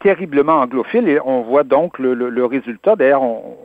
terriblement 0.00 0.60
anglophiles 0.60 1.08
et 1.08 1.18
on 1.24 1.42
voit 1.42 1.64
donc 1.64 1.98
le, 1.98 2.14
le, 2.14 2.28
le 2.28 2.44
résultat. 2.44 2.96
D'ailleurs, 2.96 3.22
on, 3.22 3.56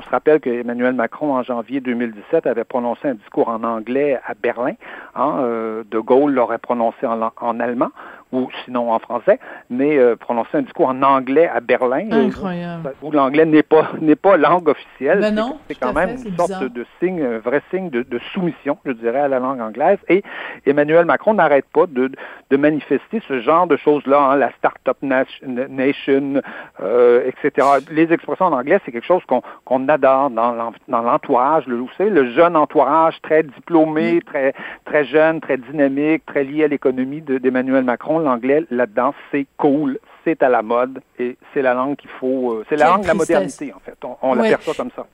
se 0.00 0.10
rappelle 0.10 0.40
que 0.40 0.50
Emmanuel 0.50 0.94
Macron, 0.94 1.34
en 1.34 1.42
janvier 1.42 1.80
2017, 1.80 2.46
avait 2.46 2.64
prononcé 2.64 3.08
un 3.08 3.14
discours 3.14 3.48
en 3.48 3.62
anglais 3.64 4.18
à 4.26 4.34
Berlin. 4.34 4.74
Hein, 5.14 5.42
de 5.90 5.98
Gaulle 5.98 6.32
l'aurait 6.32 6.58
prononcé 6.58 7.06
en, 7.06 7.60
allemand 7.60 7.90
ou 8.32 8.48
sinon 8.64 8.92
en 8.92 8.98
français, 8.98 9.38
mais 9.70 9.96
euh, 9.96 10.16
prononcer 10.16 10.58
un 10.58 10.62
discours 10.62 10.88
en 10.88 11.02
anglais 11.02 11.48
à 11.48 11.60
Berlin, 11.60 12.08
euh, 12.12 12.76
où 13.02 13.12
l'anglais 13.12 13.46
n'est 13.46 13.62
pas 13.62 13.92
n'est 14.00 14.16
pas 14.16 14.36
langue 14.36 14.68
officielle. 14.68 15.20
Ben 15.20 15.34
non, 15.34 15.58
c'est 15.68 15.78
quand 15.78 15.92
même 15.92 16.10
une 16.10 16.36
sorte 16.36 16.64
de, 16.64 16.86
signe, 17.00 17.22
un 17.22 17.38
vrai 17.38 17.62
signe 17.70 17.88
de, 17.90 18.18
soumission, 18.32 18.78
je 18.84 18.92
dirais, 18.92 19.20
à 19.20 19.28
la 19.28 19.38
langue 19.38 19.60
anglaise. 19.60 19.98
Et 20.08 20.22
Emmanuel 20.66 21.04
Macron 21.04 21.34
n'arrête 21.34 21.66
pas 21.72 21.86
de, 21.86 22.10
de 22.50 22.56
manifester 22.56 23.22
ce 23.28 23.40
genre 23.40 23.66
de 23.66 23.76
choses-là, 23.76 24.20
hein, 24.20 24.36
la 24.36 24.50
start-up 24.52 24.96
nation, 25.02 26.42
euh, 26.80 27.28
etc. 27.28 27.66
Les 27.90 28.12
expressions 28.12 28.46
en 28.46 28.52
anglais, 28.52 28.80
c'est 28.84 28.92
quelque 28.92 29.06
chose 29.06 29.22
qu'on 29.26 29.88
adore 29.88 30.30
dans 30.30 30.72
l'entourage. 30.88 31.66
Le, 31.66 31.76
vous 31.76 31.90
savez, 31.96 32.10
le 32.10 32.32
jeune 32.32 32.56
entourage 32.56 33.20
très 33.22 33.44
diplômé, 33.44 34.20
très 34.26 34.52
très 34.84 35.04
jeune, 35.04 35.40
très 35.40 35.58
dynamique, 35.58 36.24
très 36.26 36.44
lié 36.44 36.64
à 36.64 36.68
l'économie 36.68 37.20
d'Emmanuel 37.20 37.84
Macron 37.84 38.15
l'anglais 38.18 38.64
là-dedans, 38.70 39.14
c'est 39.30 39.46
cool, 39.56 39.98
c'est 40.24 40.42
à 40.42 40.48
la 40.48 40.62
mode 40.62 41.00
et 41.18 41.36
c'est 41.52 41.62
la 41.62 41.74
langue 41.74 41.96
qu'il 41.96 42.10
faut. 42.10 42.52
Euh, 42.52 42.64
c'est 42.68 42.76
la 42.76 42.86
langue 42.86 43.02
de 43.02 43.06
la 43.06 43.14
modernité, 43.14 43.72
en 43.72 43.80
fait. 43.80 43.96
On, 44.22 44.34
l'aperçoit 44.34 44.74
comme 44.74 44.90
ça. 44.94 45.06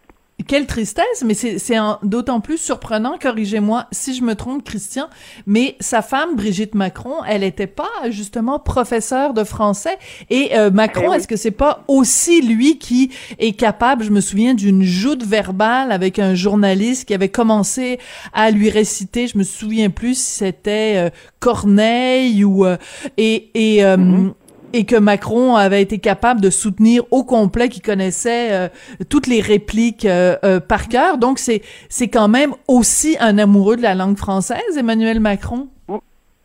Quelle 0.46 0.66
tristesse, 0.66 1.24
mais 1.24 1.34
c'est 1.34 1.76
d'autant 2.02 2.40
plus 2.40 2.58
surprenant, 2.58 3.16
corrigez-moi 3.20 3.86
si 3.92 4.14
je 4.14 4.22
me 4.22 4.34
trompe, 4.34 4.64
Christian, 4.64 5.08
mais 5.46 5.76
sa 5.80 6.02
femme, 6.02 6.36
Brigitte 6.36 6.74
Macron, 6.74 7.22
elle 7.28 7.42
n'était 7.42 7.66
pas 7.66 7.90
justement 8.10 8.58
professeure 8.58 9.34
de 9.34 9.44
français. 9.44 9.98
Et 10.30 10.56
euh, 10.56 10.70
Macron, 10.70 11.12
eh 11.12 11.16
est-ce 11.16 11.28
que 11.28 11.36
c'est 11.36 11.50
pas 11.50 11.84
aussi 11.88 12.42
lui 12.42 12.78
qui 12.78 13.10
est 13.38 13.52
capable, 13.52 14.04
je 14.04 14.10
me 14.10 14.20
souviens 14.20 14.54
d'une 14.54 14.82
joute 14.82 15.24
verbale 15.24 15.92
avec 15.92 16.18
un 16.18 16.34
journaliste 16.34 17.06
qui 17.06 17.14
avait 17.14 17.28
commencé 17.28 17.98
à 18.32 18.50
lui 18.50 18.70
réciter, 18.70 19.26
je 19.26 19.38
me 19.38 19.44
souviens 19.44 19.90
plus 19.90 20.18
si 20.18 20.30
c'était 20.30 20.94
euh, 20.96 21.10
Corneille 21.40 22.44
ou... 22.44 22.64
Euh, 22.64 22.76
et 23.16 23.50
et 23.54 23.82
mm-hmm 23.82 24.32
et 24.72 24.84
que 24.84 24.96
Macron 24.96 25.56
avait 25.56 25.82
été 25.82 25.98
capable 25.98 26.40
de 26.40 26.50
soutenir 26.50 27.04
au 27.10 27.24
complet, 27.24 27.68
qui 27.68 27.80
connaissait 27.80 28.52
euh, 28.52 28.68
toutes 29.08 29.26
les 29.26 29.40
répliques 29.40 30.04
euh, 30.04 30.36
euh, 30.44 30.60
par 30.60 30.88
cœur. 30.88 31.18
Donc 31.18 31.38
c'est 31.38 31.62
c'est 31.88 32.08
quand 32.08 32.28
même 32.28 32.54
aussi 32.68 33.16
un 33.20 33.38
amoureux 33.38 33.76
de 33.76 33.82
la 33.82 33.94
langue 33.94 34.16
française, 34.16 34.76
Emmanuel 34.76 35.20
Macron. 35.20 35.68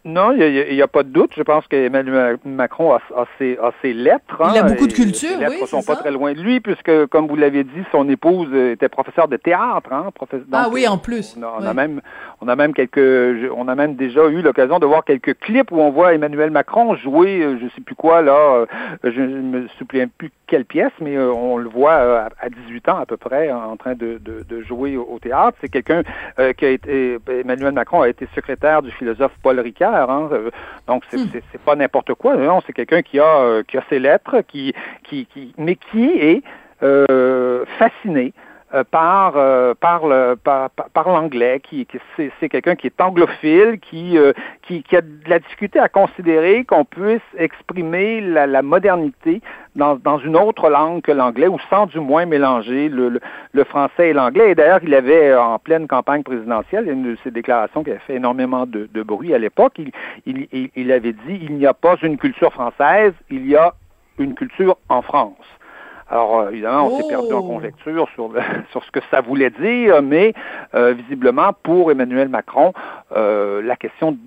Non, 0.08 0.32
il 0.32 0.74
n'y 0.74 0.82
a, 0.82 0.88
pas 0.88 1.04
de 1.04 1.10
doute. 1.10 1.32
Je 1.36 1.44
pense 1.44 1.68
qu'Emmanuel 1.68 2.38
Macron 2.46 2.94
a, 2.94 3.02
ses, 3.38 3.58
lettres. 3.94 4.38
il 4.40 4.58
a 4.58 4.64
hein, 4.64 4.68
beaucoup 4.70 4.88
de 4.88 4.94
culture, 4.94 5.38
les 5.38 5.48
lettres 5.48 5.62
ne 5.64 5.68
sont 5.68 5.84
pas 5.84 5.98
très 5.98 6.12
loin 6.12 6.32
de 6.34 6.40
lui, 6.40 6.62
puisque, 6.62 7.08
comme 7.08 7.28
vous 7.28 7.36
l'avez 7.36 7.66
dit, 7.66 7.84
son 7.92 8.08
épouse 8.08 8.54
était 8.54 8.88
professeure 8.88 9.28
de 9.28 9.36
théâtre. 9.36 9.92
Hein, 9.92 10.12
ah 10.54 10.70
oui, 10.72 10.88
en 10.88 10.98
plus. 10.98 11.38
On 11.38 11.66
a, 11.66 11.74
même, 11.74 12.00
on 12.40 12.48
a 12.48 12.56
même 12.56 12.74
quelques, 12.74 13.52
on 13.54 13.68
a 13.68 13.76
même 13.76 13.96
déjà 13.96 14.30
eu 14.30 14.42
l'occasion 14.42 14.80
de 14.80 14.86
voir 14.86 15.04
quelques 15.04 15.38
clips 15.40 15.72
où 15.72 15.82
on 15.82 15.92
voit 15.92 16.14
Emmanuel 16.14 16.52
Macron 16.52 16.96
jouer, 16.96 17.42
euh, 17.42 17.58
je 17.62 17.68
sais 17.76 17.82
plus 17.82 17.96
quoi 17.96 18.22
là, 18.22 18.34
euh, 18.34 18.66
je 19.04 19.22
ne 19.22 19.42
me 19.42 19.68
souviens 19.78 20.08
plus 20.08 20.32
quelle 20.48 20.66
pièce, 20.66 20.92
mais 21.02 21.16
euh, 21.16 21.32
on 21.32 21.58
le 21.58 21.70
voit 21.70 22.30
à 22.40 22.50
18 22.50 22.90
ans 22.90 22.98
à 22.98 23.06
peu 23.06 23.18
près 23.18 23.52
en 23.52 23.78
train 23.78 23.96
de, 23.96 24.20
jouer 24.68 24.98
au, 24.98 25.20
théâtre. 25.20 25.58
C'est 25.62 25.70
quelqu'un 25.70 26.04
qui 26.58 26.66
a 26.66 26.70
été, 26.70 27.18
Emmanuel 27.30 27.74
Macron 27.74 28.02
a 28.02 28.10
été 28.10 28.28
secrétaire 28.34 28.82
du 28.82 28.92
philosophe 28.92 29.34
Paul 29.42 29.60
Ricard 29.60 29.88
Hein, 30.10 30.30
euh, 30.32 30.52
donc 30.88 31.04
c'est 31.10 31.62
pas 31.64 31.76
n'importe 31.76 32.14
quoi. 32.14 32.36
Non, 32.36 32.62
c'est 32.66 32.74
quelqu'un 32.74 33.02
qui 33.02 33.20
a 33.20 33.40
euh, 33.40 33.64
qui 33.64 33.78
a 33.78 33.84
ses 33.90 34.00
lettres, 34.00 34.42
qui 34.48 34.74
qui 35.04 35.26
qui 35.26 35.54
mais 35.58 35.76
qui 35.76 36.06
est 36.06 36.44
euh, 36.84 37.66
fasciné 37.78 38.34
euh, 38.74 38.84
par, 38.84 39.38
euh, 39.38 39.76
par, 39.76 40.02
par, 40.70 41.08
l'anglais, 41.08 41.62
qui, 41.64 41.86
qui 41.86 42.00
c'est, 42.18 42.50
quelqu'un 42.50 42.76
qui 42.76 42.88
est 42.88 43.00
anglophile, 43.00 43.80
qui, 43.80 44.18
euh, 44.18 44.34
qui, 44.62 44.84
qui, 44.84 44.98
a 44.98 45.02
de 45.02 45.08
la 45.26 45.40
difficulté 45.40 45.80
à 45.80 45.88
considérer 45.88 46.66
qu'on 46.66 46.84
puisse 46.84 47.22
exprimer 47.38 48.20
la, 48.20 48.62
modernité 48.62 49.42
dans, 49.78 49.96
dans, 49.96 50.20
une 50.20 50.36
autre 50.36 50.70
langue 50.70 51.02
que 51.02 51.14
l'anglais, 51.14 51.48
ou 51.48 51.58
sans 51.70 51.86
du 51.86 52.02
moins 52.02 52.26
mélanger 52.26 52.90
le, 52.90 53.22
le, 53.54 53.64
français 53.64 54.10
et 54.10 54.14
l'anglais. 54.14 54.52
Et 54.52 54.56
d'ailleurs, 54.56 54.82
il 54.84 54.94
avait, 54.94 55.34
en 55.34 55.60
pleine 55.60 55.88
campagne 55.88 56.24
présidentielle, 56.24 56.90
une 56.90 57.12
de 57.12 57.18
ses 57.24 57.32
déclarations 57.32 57.86
qui 57.86 57.92
avait 57.92 58.00
fait 58.00 58.16
énormément 58.16 58.66
de, 58.66 58.90
bruit 59.04 59.34
à 59.34 59.38
l'époque, 59.38 59.80
il, 60.26 60.70
il 60.76 60.92
avait 60.92 61.14
dit, 61.14 61.40
il 61.42 61.56
n'y 61.56 61.66
a 61.66 61.74
pas 61.74 61.96
une 62.02 62.18
culture 62.18 62.52
française, 62.52 63.14
il 63.30 63.48
y 63.48 63.56
a 63.56 63.74
une 64.20 64.36
culture 64.36 64.78
en 64.90 65.02
France. 65.02 65.57
Alors, 66.10 66.40
euh, 66.40 66.50
évidemment, 66.52 66.88
on 66.88 66.98
s'est 66.98 67.08
perdu 67.08 67.34
en 67.34 67.40
oh! 67.40 67.44
conjecture 67.44 68.08
sur, 68.14 68.32
sur 68.72 68.84
ce 68.84 68.92
que 68.92 69.00
ça 69.12 69.22
voulait 69.22 69.50
dire, 69.50 70.02
mais 70.02 70.34
euh, 70.74 70.94
visiblement, 70.94 71.52
pour 71.64 71.92
Emmanuel 71.92 72.30
Macron, 72.30 72.74
euh, 73.16 73.62
la 73.62 73.76
question 73.76 74.18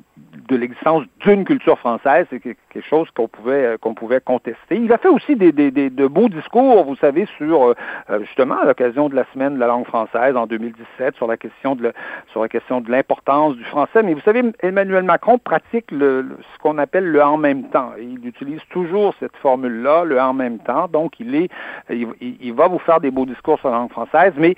de 0.51 0.57
l'existence 0.57 1.05
d'une 1.21 1.45
culture 1.45 1.79
française, 1.79 2.27
c'est 2.29 2.41
quelque 2.41 2.81
chose 2.83 3.09
qu'on 3.17 3.29
pouvait 3.29 3.65
euh, 3.65 3.79
qu'on 3.79 3.95
pouvait 3.95 4.21
contester. 4.21 4.77
Il 4.77 4.93
a 4.93 4.99
fait 4.99 5.09
aussi 5.09 5.37
des, 5.37 5.53
des, 5.53 5.71
des, 5.71 5.91
de 5.91 6.07
beaux 6.07 6.29
discours, 6.29 6.85
vous 6.85 6.97
savez, 6.97 7.27
sur 7.37 7.63
euh, 7.63 7.75
euh, 8.11 8.21
justement 8.25 8.59
à 8.59 8.65
l'occasion 8.65 9.09
de 9.09 9.15
la 9.15 9.25
semaine 9.33 9.55
de 9.55 9.61
la 9.61 9.69
langue 9.69 9.87
française 9.87 10.37
en 10.37 10.47
2017 10.47 11.15
sur 11.15 11.29
la 11.29 11.37
question 11.37 11.77
de 11.77 11.93
sur 12.33 12.43
la 12.43 12.49
question 12.49 12.81
de 12.81 12.91
l'importance 12.91 13.57
du 13.57 13.65
français. 13.65 14.03
Mais 14.03 14.15
vous 14.15 14.21
savez, 14.21 14.43
Emmanuel 14.61 15.05
Macron 15.05 15.39
pratique 15.39 15.91
le, 15.93 16.37
ce 16.53 16.59
qu'on 16.59 16.79
appelle 16.79 17.05
le 17.07 17.23
en 17.23 17.37
même 17.37 17.65
temps. 17.71 17.93
Il 18.01 18.27
utilise 18.27 18.63
toujours 18.71 19.15
cette 19.21 19.37
formule-là, 19.37 20.05
le 20.05 20.21
en 20.21 20.33
même 20.33 20.59
temps. 20.59 20.89
Donc, 20.89 21.21
il 21.21 21.35
est 21.35 21.49
il, 21.89 22.53
va 22.55 22.67
vous 22.67 22.79
faire 22.81 23.01
des 23.01 23.11
beaux 23.11 23.27
discours 23.27 23.59
sur 23.61 23.71
la 23.71 23.77
langue 23.77 23.91
française, 23.91 24.33
mais 24.37 24.57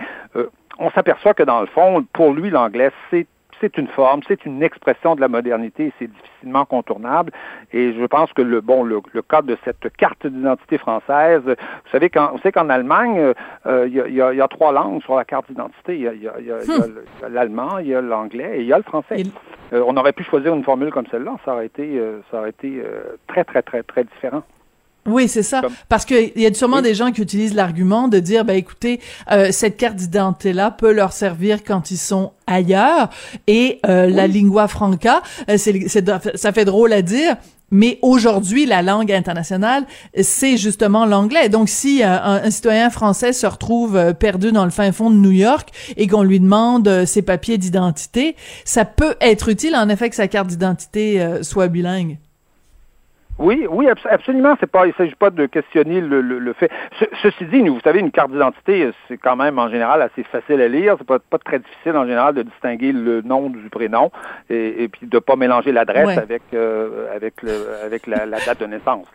on 0.78 0.90
s'aperçoit 0.90 1.34
que 1.34 1.42
dans 1.42 1.60
le 1.60 1.66
fond, 1.66 2.04
pour 2.12 2.32
lui, 2.32 2.50
l'anglais, 2.50 2.90
c'est 3.10 3.26
c'est 3.62 3.78
une 3.78 3.86
forme, 3.86 4.20
c'est 4.26 4.44
une 4.44 4.62
expression 4.62 5.14
de 5.14 5.20
la 5.20 5.28
modernité 5.28 5.86
et 5.86 5.92
c'est 5.98 6.10
difficilement 6.10 6.64
contournable. 6.64 7.32
Et 7.72 7.94
je 7.94 8.04
pense 8.04 8.32
que 8.32 8.42
le 8.42 8.60
bon, 8.60 8.82
le, 8.82 9.00
cadre 9.22 9.48
de 9.48 9.56
cette 9.64 9.96
carte 9.96 10.26
d'identité 10.26 10.78
française, 10.78 11.42
vous 11.46 11.90
savez, 11.90 12.10
sait 12.42 12.52
qu'en 12.52 12.68
Allemagne, 12.68 13.32
euh, 13.66 13.86
il 13.88 14.14
y, 14.14 14.20
a, 14.20 14.48
trois 14.48 14.72
langues 14.72 15.00
sur 15.02 15.14
la 15.14 15.24
carte 15.24 15.48
d'identité. 15.48 15.96
Il 15.96 16.22
y 16.22 16.28
a, 16.28 17.28
l'allemand, 17.28 17.78
il 17.78 17.86
y 17.86 17.94
a 17.94 18.00
l'anglais 18.00 18.58
et 18.58 18.60
il 18.60 18.66
y 18.66 18.72
a 18.72 18.76
le 18.76 18.82
français. 18.82 19.22
Euh, 19.72 19.82
on 19.86 19.96
aurait 19.96 20.12
pu 20.12 20.24
choisir 20.24 20.52
une 20.54 20.64
formule 20.64 20.90
comme 20.90 21.06
celle-là, 21.06 21.36
ça 21.44 21.54
aurait 21.54 21.66
été, 21.66 21.98
euh, 21.98 22.20
ça 22.30 22.40
aurait 22.40 22.50
été 22.50 22.82
très, 23.28 23.44
très, 23.44 23.62
très, 23.62 23.82
très 23.84 24.04
différent. 24.04 24.42
Oui, 25.04 25.26
c'est 25.26 25.42
ça. 25.42 25.62
Parce 25.88 26.04
qu'il 26.04 26.30
y 26.36 26.46
a 26.46 26.54
sûrement 26.54 26.80
des 26.80 26.94
gens 26.94 27.10
qui 27.10 27.22
utilisent 27.22 27.54
l'argument 27.54 28.06
de 28.06 28.20
dire, 28.20 28.44
ben 28.44 28.54
écoutez, 28.54 29.00
euh, 29.32 29.48
cette 29.50 29.76
carte 29.76 29.96
d'identité-là 29.96 30.70
peut 30.70 30.92
leur 30.92 31.12
servir 31.12 31.64
quand 31.64 31.90
ils 31.90 31.98
sont 31.98 32.32
ailleurs. 32.46 33.10
Et 33.48 33.80
euh, 33.88 34.08
la 34.08 34.28
lingua 34.28 34.68
franca, 34.68 35.22
euh, 35.50 35.56
c'est, 35.58 35.88
ça 36.36 36.52
fait 36.52 36.64
drôle 36.64 36.92
à 36.92 37.02
dire, 37.02 37.34
mais 37.72 37.98
aujourd'hui, 38.00 38.64
la 38.64 38.82
langue 38.82 39.10
internationale, 39.10 39.86
c'est 40.20 40.56
justement 40.56 41.04
l'anglais. 41.04 41.48
Donc, 41.48 41.68
si 41.68 42.02
un, 42.04 42.50
citoyen 42.50 42.90
français 42.90 43.32
se 43.32 43.46
retrouve 43.46 44.14
perdu 44.14 44.52
dans 44.52 44.64
le 44.64 44.70
fin 44.70 44.92
fond 44.92 45.10
de 45.10 45.16
New 45.16 45.32
York 45.32 45.70
et 45.96 46.06
qu'on 46.06 46.22
lui 46.22 46.38
demande 46.38 47.06
ses 47.06 47.22
papiers 47.22 47.58
d'identité, 47.58 48.36
ça 48.64 48.84
peut 48.84 49.14
être 49.20 49.48
utile, 49.48 49.74
en 49.74 49.88
effet, 49.88 50.10
que 50.10 50.16
sa 50.16 50.28
carte 50.28 50.48
d'identité 50.48 51.26
soit 51.40 51.68
bilingue. 51.68 52.18
Oui, 53.38 53.66
oui, 53.68 53.88
absolument. 54.10 54.56
C'est 54.60 54.70
pas, 54.70 54.86
il 54.86 54.94
s'agit 54.94 55.14
pas 55.14 55.30
de 55.30 55.46
questionner 55.46 56.00
le, 56.00 56.20
le, 56.20 56.52
fait. 56.52 56.70
ceci 57.22 57.44
dit, 57.46 57.60
vous 57.68 57.80
savez, 57.82 58.00
une 58.00 58.10
carte 58.10 58.30
d'identité, 58.30 58.90
c'est 59.08 59.16
quand 59.16 59.36
même 59.36 59.58
en 59.58 59.68
général 59.68 60.02
assez 60.02 60.22
facile 60.22 60.60
à 60.60 60.68
lire. 60.68 60.96
C'est 60.98 61.06
pas, 61.06 61.18
pas 61.18 61.38
très 61.38 61.58
difficile 61.58 61.96
en 61.96 62.04
général 62.04 62.34
de 62.34 62.42
distinguer 62.42 62.92
le 62.92 63.22
nom 63.22 63.48
du 63.48 63.68
prénom 63.70 64.10
et, 64.50 64.84
et 64.84 64.88
puis 64.88 65.06
de 65.06 65.18
pas 65.18 65.36
mélanger 65.36 65.72
l'adresse 65.72 66.18
avec 66.18 66.42
euh, 66.54 67.14
avec 67.14 67.42
le, 67.42 67.52
avec 67.84 68.06
la, 68.06 68.26
date 68.26 68.60
de 68.60 68.66
naissance. 68.66 69.06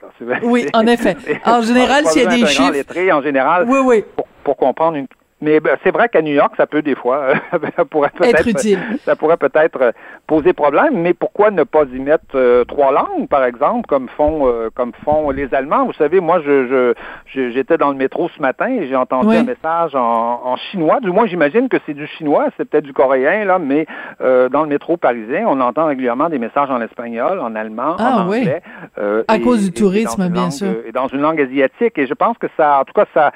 Oui, 0.43 0.67
en 0.73 0.85
effet. 0.87 1.15
En 1.45 1.61
général, 1.61 2.05
s'il 2.05 2.23
y 2.23 2.25
a 2.25 2.29
des 2.29 2.45
chiffres, 2.45 3.13
en 3.13 3.21
général, 3.21 3.65
oui, 3.67 3.79
oui. 3.83 4.03
Pour, 4.15 4.27
pour 4.43 4.57
comprendre 4.57 4.97
une 4.97 5.07
mais 5.39 5.59
ben, 5.59 5.77
c'est 5.83 5.91
vrai 5.91 6.09
qu'à 6.09 6.23
New 6.23 6.33
York, 6.33 6.53
ça 6.57 6.65
peut 6.65 6.81
des 6.81 6.95
fois 6.95 7.33
ça 7.75 7.85
pourrait 7.85 8.09
peut-être 8.09 8.47
utile. 8.47 8.79
ça 9.05 9.15
pourrait 9.15 9.37
peut-être 9.37 9.81
euh, 9.81 9.91
poser 10.25 10.53
problème. 10.53 10.99
Mais 11.01 11.13
pourquoi 11.13 11.51
ne 11.51 11.63
pas 11.63 11.83
y 11.83 11.99
mettre 11.99 12.25
euh, 12.33 12.63
trois 12.65 12.91
langues, 12.91 13.27
par 13.29 13.43
exemple, 13.43 13.85
comme 13.87 14.09
font 14.09 14.47
euh, 14.47 14.69
comme 14.73 14.93
font 15.05 15.29
les 15.29 15.53
Allemands? 15.53 15.85
Vous 15.85 15.93
savez, 15.93 16.19
moi, 16.21 16.41
je 16.41 16.93
j'étais 17.27 17.77
dans 17.77 17.91
le 17.91 17.95
métro 17.95 18.29
ce 18.35 18.41
matin 18.41 18.67
et 18.67 18.87
j'ai 18.87 18.95
entendu 18.95 19.35
un 19.35 19.43
message 19.43 19.93
en, 19.93 20.41
en, 20.43 20.55
chinois. 20.71 20.99
Du 21.01 21.11
moins, 21.11 21.27
j'imagine 21.27 21.69
que 21.69 21.77
c'est 21.85 21.93
du 21.93 22.07
chinois, 22.07 22.47
c'est 22.57 22.65
peut-être 22.65 22.85
du 22.85 22.93
coréen 22.93 23.45
là, 23.45 23.59
mais 23.59 23.85
dans 24.19 24.63
le 24.63 24.67
métro 24.67 24.97
parisien, 24.97 25.45
on 25.47 25.59
entend 25.61 25.85
régulièrement 25.85 26.29
des 26.29 26.39
messages 26.39 26.71
en 26.71 26.81
espagnol, 26.81 27.39
en 27.39 27.53
allemand, 27.53 27.95
ah, 27.99 28.03
en 28.03 28.21
anglais. 28.23 28.61
Oui. 28.97 29.03
à 29.27 29.39
cause 29.39 29.63
du 29.63 29.71
tourisme, 29.71 30.29
bien 30.29 30.49
sûr. 30.49 30.77
Et 30.87 30.91
dans 30.91 31.07
une 31.07 31.21
langue 31.21 31.39
asiatique. 31.41 31.97
Et 31.97 32.07
je 32.07 32.13
pense 32.13 32.37
que 32.37 32.47
ça, 32.57 32.79
en 32.79 32.85
tout 32.85 32.93
cas, 32.93 33.05
ça 33.13 33.31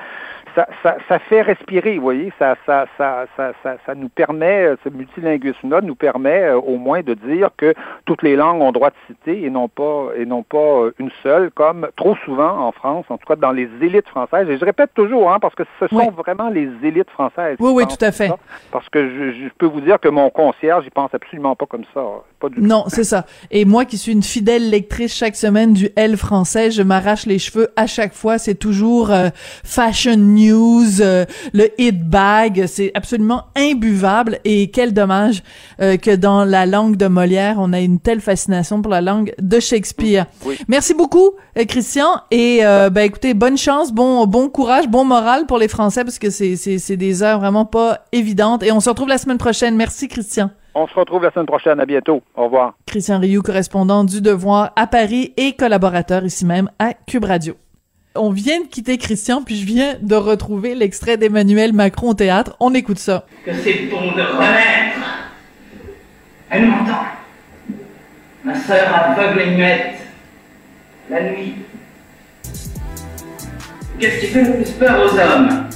ça, 0.55 0.67
ça, 0.83 0.97
ça, 1.07 1.19
fait 1.19 1.41
respirer, 1.41 1.95
vous 1.95 2.01
voyez, 2.01 2.33
ça, 2.37 2.55
ça, 2.65 2.85
ça, 2.97 3.25
ça, 3.37 3.53
ça, 3.63 3.95
nous 3.95 4.09
permet, 4.09 4.65
euh, 4.65 4.75
ce 4.83 4.89
multilinguisme-là 4.89 5.81
nous 5.81 5.95
permet 5.95 6.43
euh, 6.43 6.57
au 6.57 6.77
moins 6.77 7.01
de 7.01 7.13
dire 7.13 7.49
que 7.57 7.73
toutes 8.05 8.23
les 8.23 8.35
langues 8.35 8.61
ont 8.61 8.71
droit 8.71 8.89
de 8.89 8.95
citer 9.07 9.43
et 9.43 9.49
non 9.49 9.67
pas 9.67 10.09
et 10.17 10.25
non 10.25 10.43
pas 10.43 10.57
euh, 10.57 10.93
une 10.99 11.11
seule, 11.23 11.51
comme 11.51 11.87
trop 11.95 12.15
souvent 12.25 12.67
en 12.67 12.71
France, 12.71 13.05
en 13.09 13.17
tout 13.17 13.27
cas 13.27 13.35
dans 13.35 13.51
les 13.51 13.69
élites 13.81 14.07
françaises. 14.09 14.49
Et 14.49 14.57
je 14.57 14.65
répète 14.65 14.93
toujours, 14.93 15.31
hein, 15.31 15.39
parce 15.39 15.55
que 15.55 15.63
ce 15.79 15.87
sont 15.87 16.11
vraiment 16.11 16.49
les 16.49 16.69
élites 16.83 17.09
françaises. 17.11 17.57
Oui, 17.59 17.71
oui, 17.73 17.83
tout 17.87 18.03
à 18.03 18.11
fait. 18.11 18.31
parce 18.71 18.89
que 18.89 19.07
je, 19.09 19.31
je, 19.31 19.49
peux 19.57 19.67
vous 19.67 19.81
dire 19.81 19.99
que 19.99 20.09
mon 20.09 20.29
concierge, 20.29 20.83
il 20.85 20.91
pense 20.91 21.13
absolument 21.13 21.55
pas 21.55 21.65
comme 21.65 21.85
ça. 21.93 22.01
Pas 22.39 22.49
du 22.49 22.61
non, 22.61 22.85
c'est 22.87 23.03
ça. 23.03 23.25
Et 23.51 23.65
moi 23.65 23.85
qui 23.85 23.97
suis 23.97 24.11
une 24.11 24.23
fidèle 24.23 24.69
lectrice 24.69 25.15
chaque 25.15 25.35
semaine 25.35 25.73
du 25.73 25.89
L 25.95 26.17
français, 26.17 26.71
je 26.71 26.81
m'arrache 26.81 27.25
les 27.25 27.39
cheveux 27.39 27.69
à 27.75 27.87
chaque 27.87 28.13
fois. 28.13 28.37
C'est 28.37 28.55
toujours 28.55 29.11
fashion 29.63 30.17
news 30.17 30.40
news, 30.41 31.01
euh, 31.01 31.25
le 31.53 31.69
hit 31.77 32.07
bag, 32.07 32.65
c'est 32.67 32.91
absolument 32.93 33.45
imbuvable 33.55 34.39
et 34.45 34.69
quel 34.71 34.93
dommage 34.93 35.43
euh, 35.81 35.97
que 35.97 36.15
dans 36.15 36.45
la 36.45 36.65
langue 36.65 36.95
de 36.95 37.07
Molière, 37.07 37.55
on 37.59 37.73
a 37.73 37.79
une 37.79 37.99
telle 37.99 38.21
fascination 38.21 38.81
pour 38.81 38.91
la 38.91 39.01
langue 39.01 39.33
de 39.39 39.59
Shakespeare. 39.59 40.25
Merci 40.67 40.93
beaucoup 40.93 41.31
euh, 41.57 41.65
Christian 41.65 42.07
et 42.31 42.61
ben 42.61 43.03
écoutez, 43.03 43.33
bonne 43.33 43.57
chance, 43.57 43.91
bon 43.91 44.25
bon 44.25 44.49
courage, 44.49 44.87
bon 44.87 45.03
moral 45.03 45.45
pour 45.45 45.57
les 45.57 45.67
Français 45.67 46.03
parce 46.03 46.19
que 46.19 46.29
c'est 46.29 46.55
c'est 46.55 46.77
c'est 46.77 46.97
des 46.97 47.23
heures 47.23 47.39
vraiment 47.39 47.65
pas 47.65 48.05
évidentes 48.11 48.63
et 48.63 48.71
on 48.71 48.79
se 48.79 48.89
retrouve 48.89 49.07
la 49.07 49.17
semaine 49.17 49.37
prochaine. 49.37 49.75
Merci 49.75 50.07
Christian. 50.07 50.51
On 50.73 50.87
se 50.87 50.93
retrouve 50.93 51.23
la 51.23 51.31
semaine 51.31 51.45
prochaine. 51.45 51.79
À 51.79 51.85
bientôt. 51.85 52.21
Au 52.35 52.45
revoir. 52.45 52.73
Christian 52.85 53.19
Rioux, 53.19 53.41
correspondant 53.41 54.03
du 54.03 54.21
Devoir 54.21 54.71
à 54.75 54.87
Paris 54.87 55.33
et 55.37 55.53
collaborateur 55.53 56.23
ici 56.23 56.45
même 56.45 56.69
à 56.79 56.93
Cube 56.93 57.25
Radio. 57.25 57.55
On 58.13 58.31
vient 58.31 58.59
de 58.59 58.67
quitter 58.67 58.97
Christian, 58.97 59.41
puis 59.41 59.55
je 59.55 59.65
viens 59.65 59.95
de 60.01 60.15
retrouver 60.15 60.75
l'extrait 60.75 61.15
d'Emmanuel 61.15 61.71
Macron 61.71 62.09
au 62.09 62.13
théâtre. 62.13 62.57
On 62.59 62.73
écoute 62.73 62.99
ça. 62.99 63.25
Que 63.45 63.53
c'est 63.53 63.87
bon 63.89 64.11
de 64.11 64.21
renaître. 64.21 64.99
Elle 66.49 66.67
m'entend. 66.67 67.05
Ma 68.43 68.59
sœur 68.59 68.93
aveugle 68.93 69.39
et 69.39 69.51
muette. 69.51 69.95
La 71.09 71.23
nuit. 71.23 71.53
Qu'est-ce 73.97 74.19
qui 74.19 74.27
fait 74.27 74.43
le 74.43 74.55
plus 74.55 74.71
peur 74.71 75.05
aux 75.05 75.17
hommes? 75.17 75.69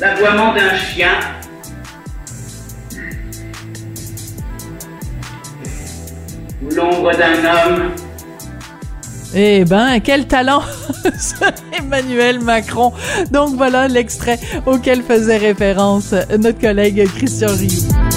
L'aboiement 0.00 0.54
d'un 0.54 0.74
chien 0.74 1.18
ou 6.62 6.74
l'ombre 6.74 7.12
d'un 7.14 7.44
homme 7.44 7.90
eh 9.34 9.64
ben, 9.64 10.00
quel 10.00 10.26
talent 10.26 10.62
Emmanuel 11.78 12.40
Macron. 12.40 12.92
Donc 13.30 13.56
voilà 13.56 13.88
l'extrait 13.88 14.38
auquel 14.66 15.02
faisait 15.02 15.36
référence 15.36 16.14
notre 16.38 16.60
collègue 16.60 17.08
Christian 17.16 17.48
Rioux. 17.48 18.09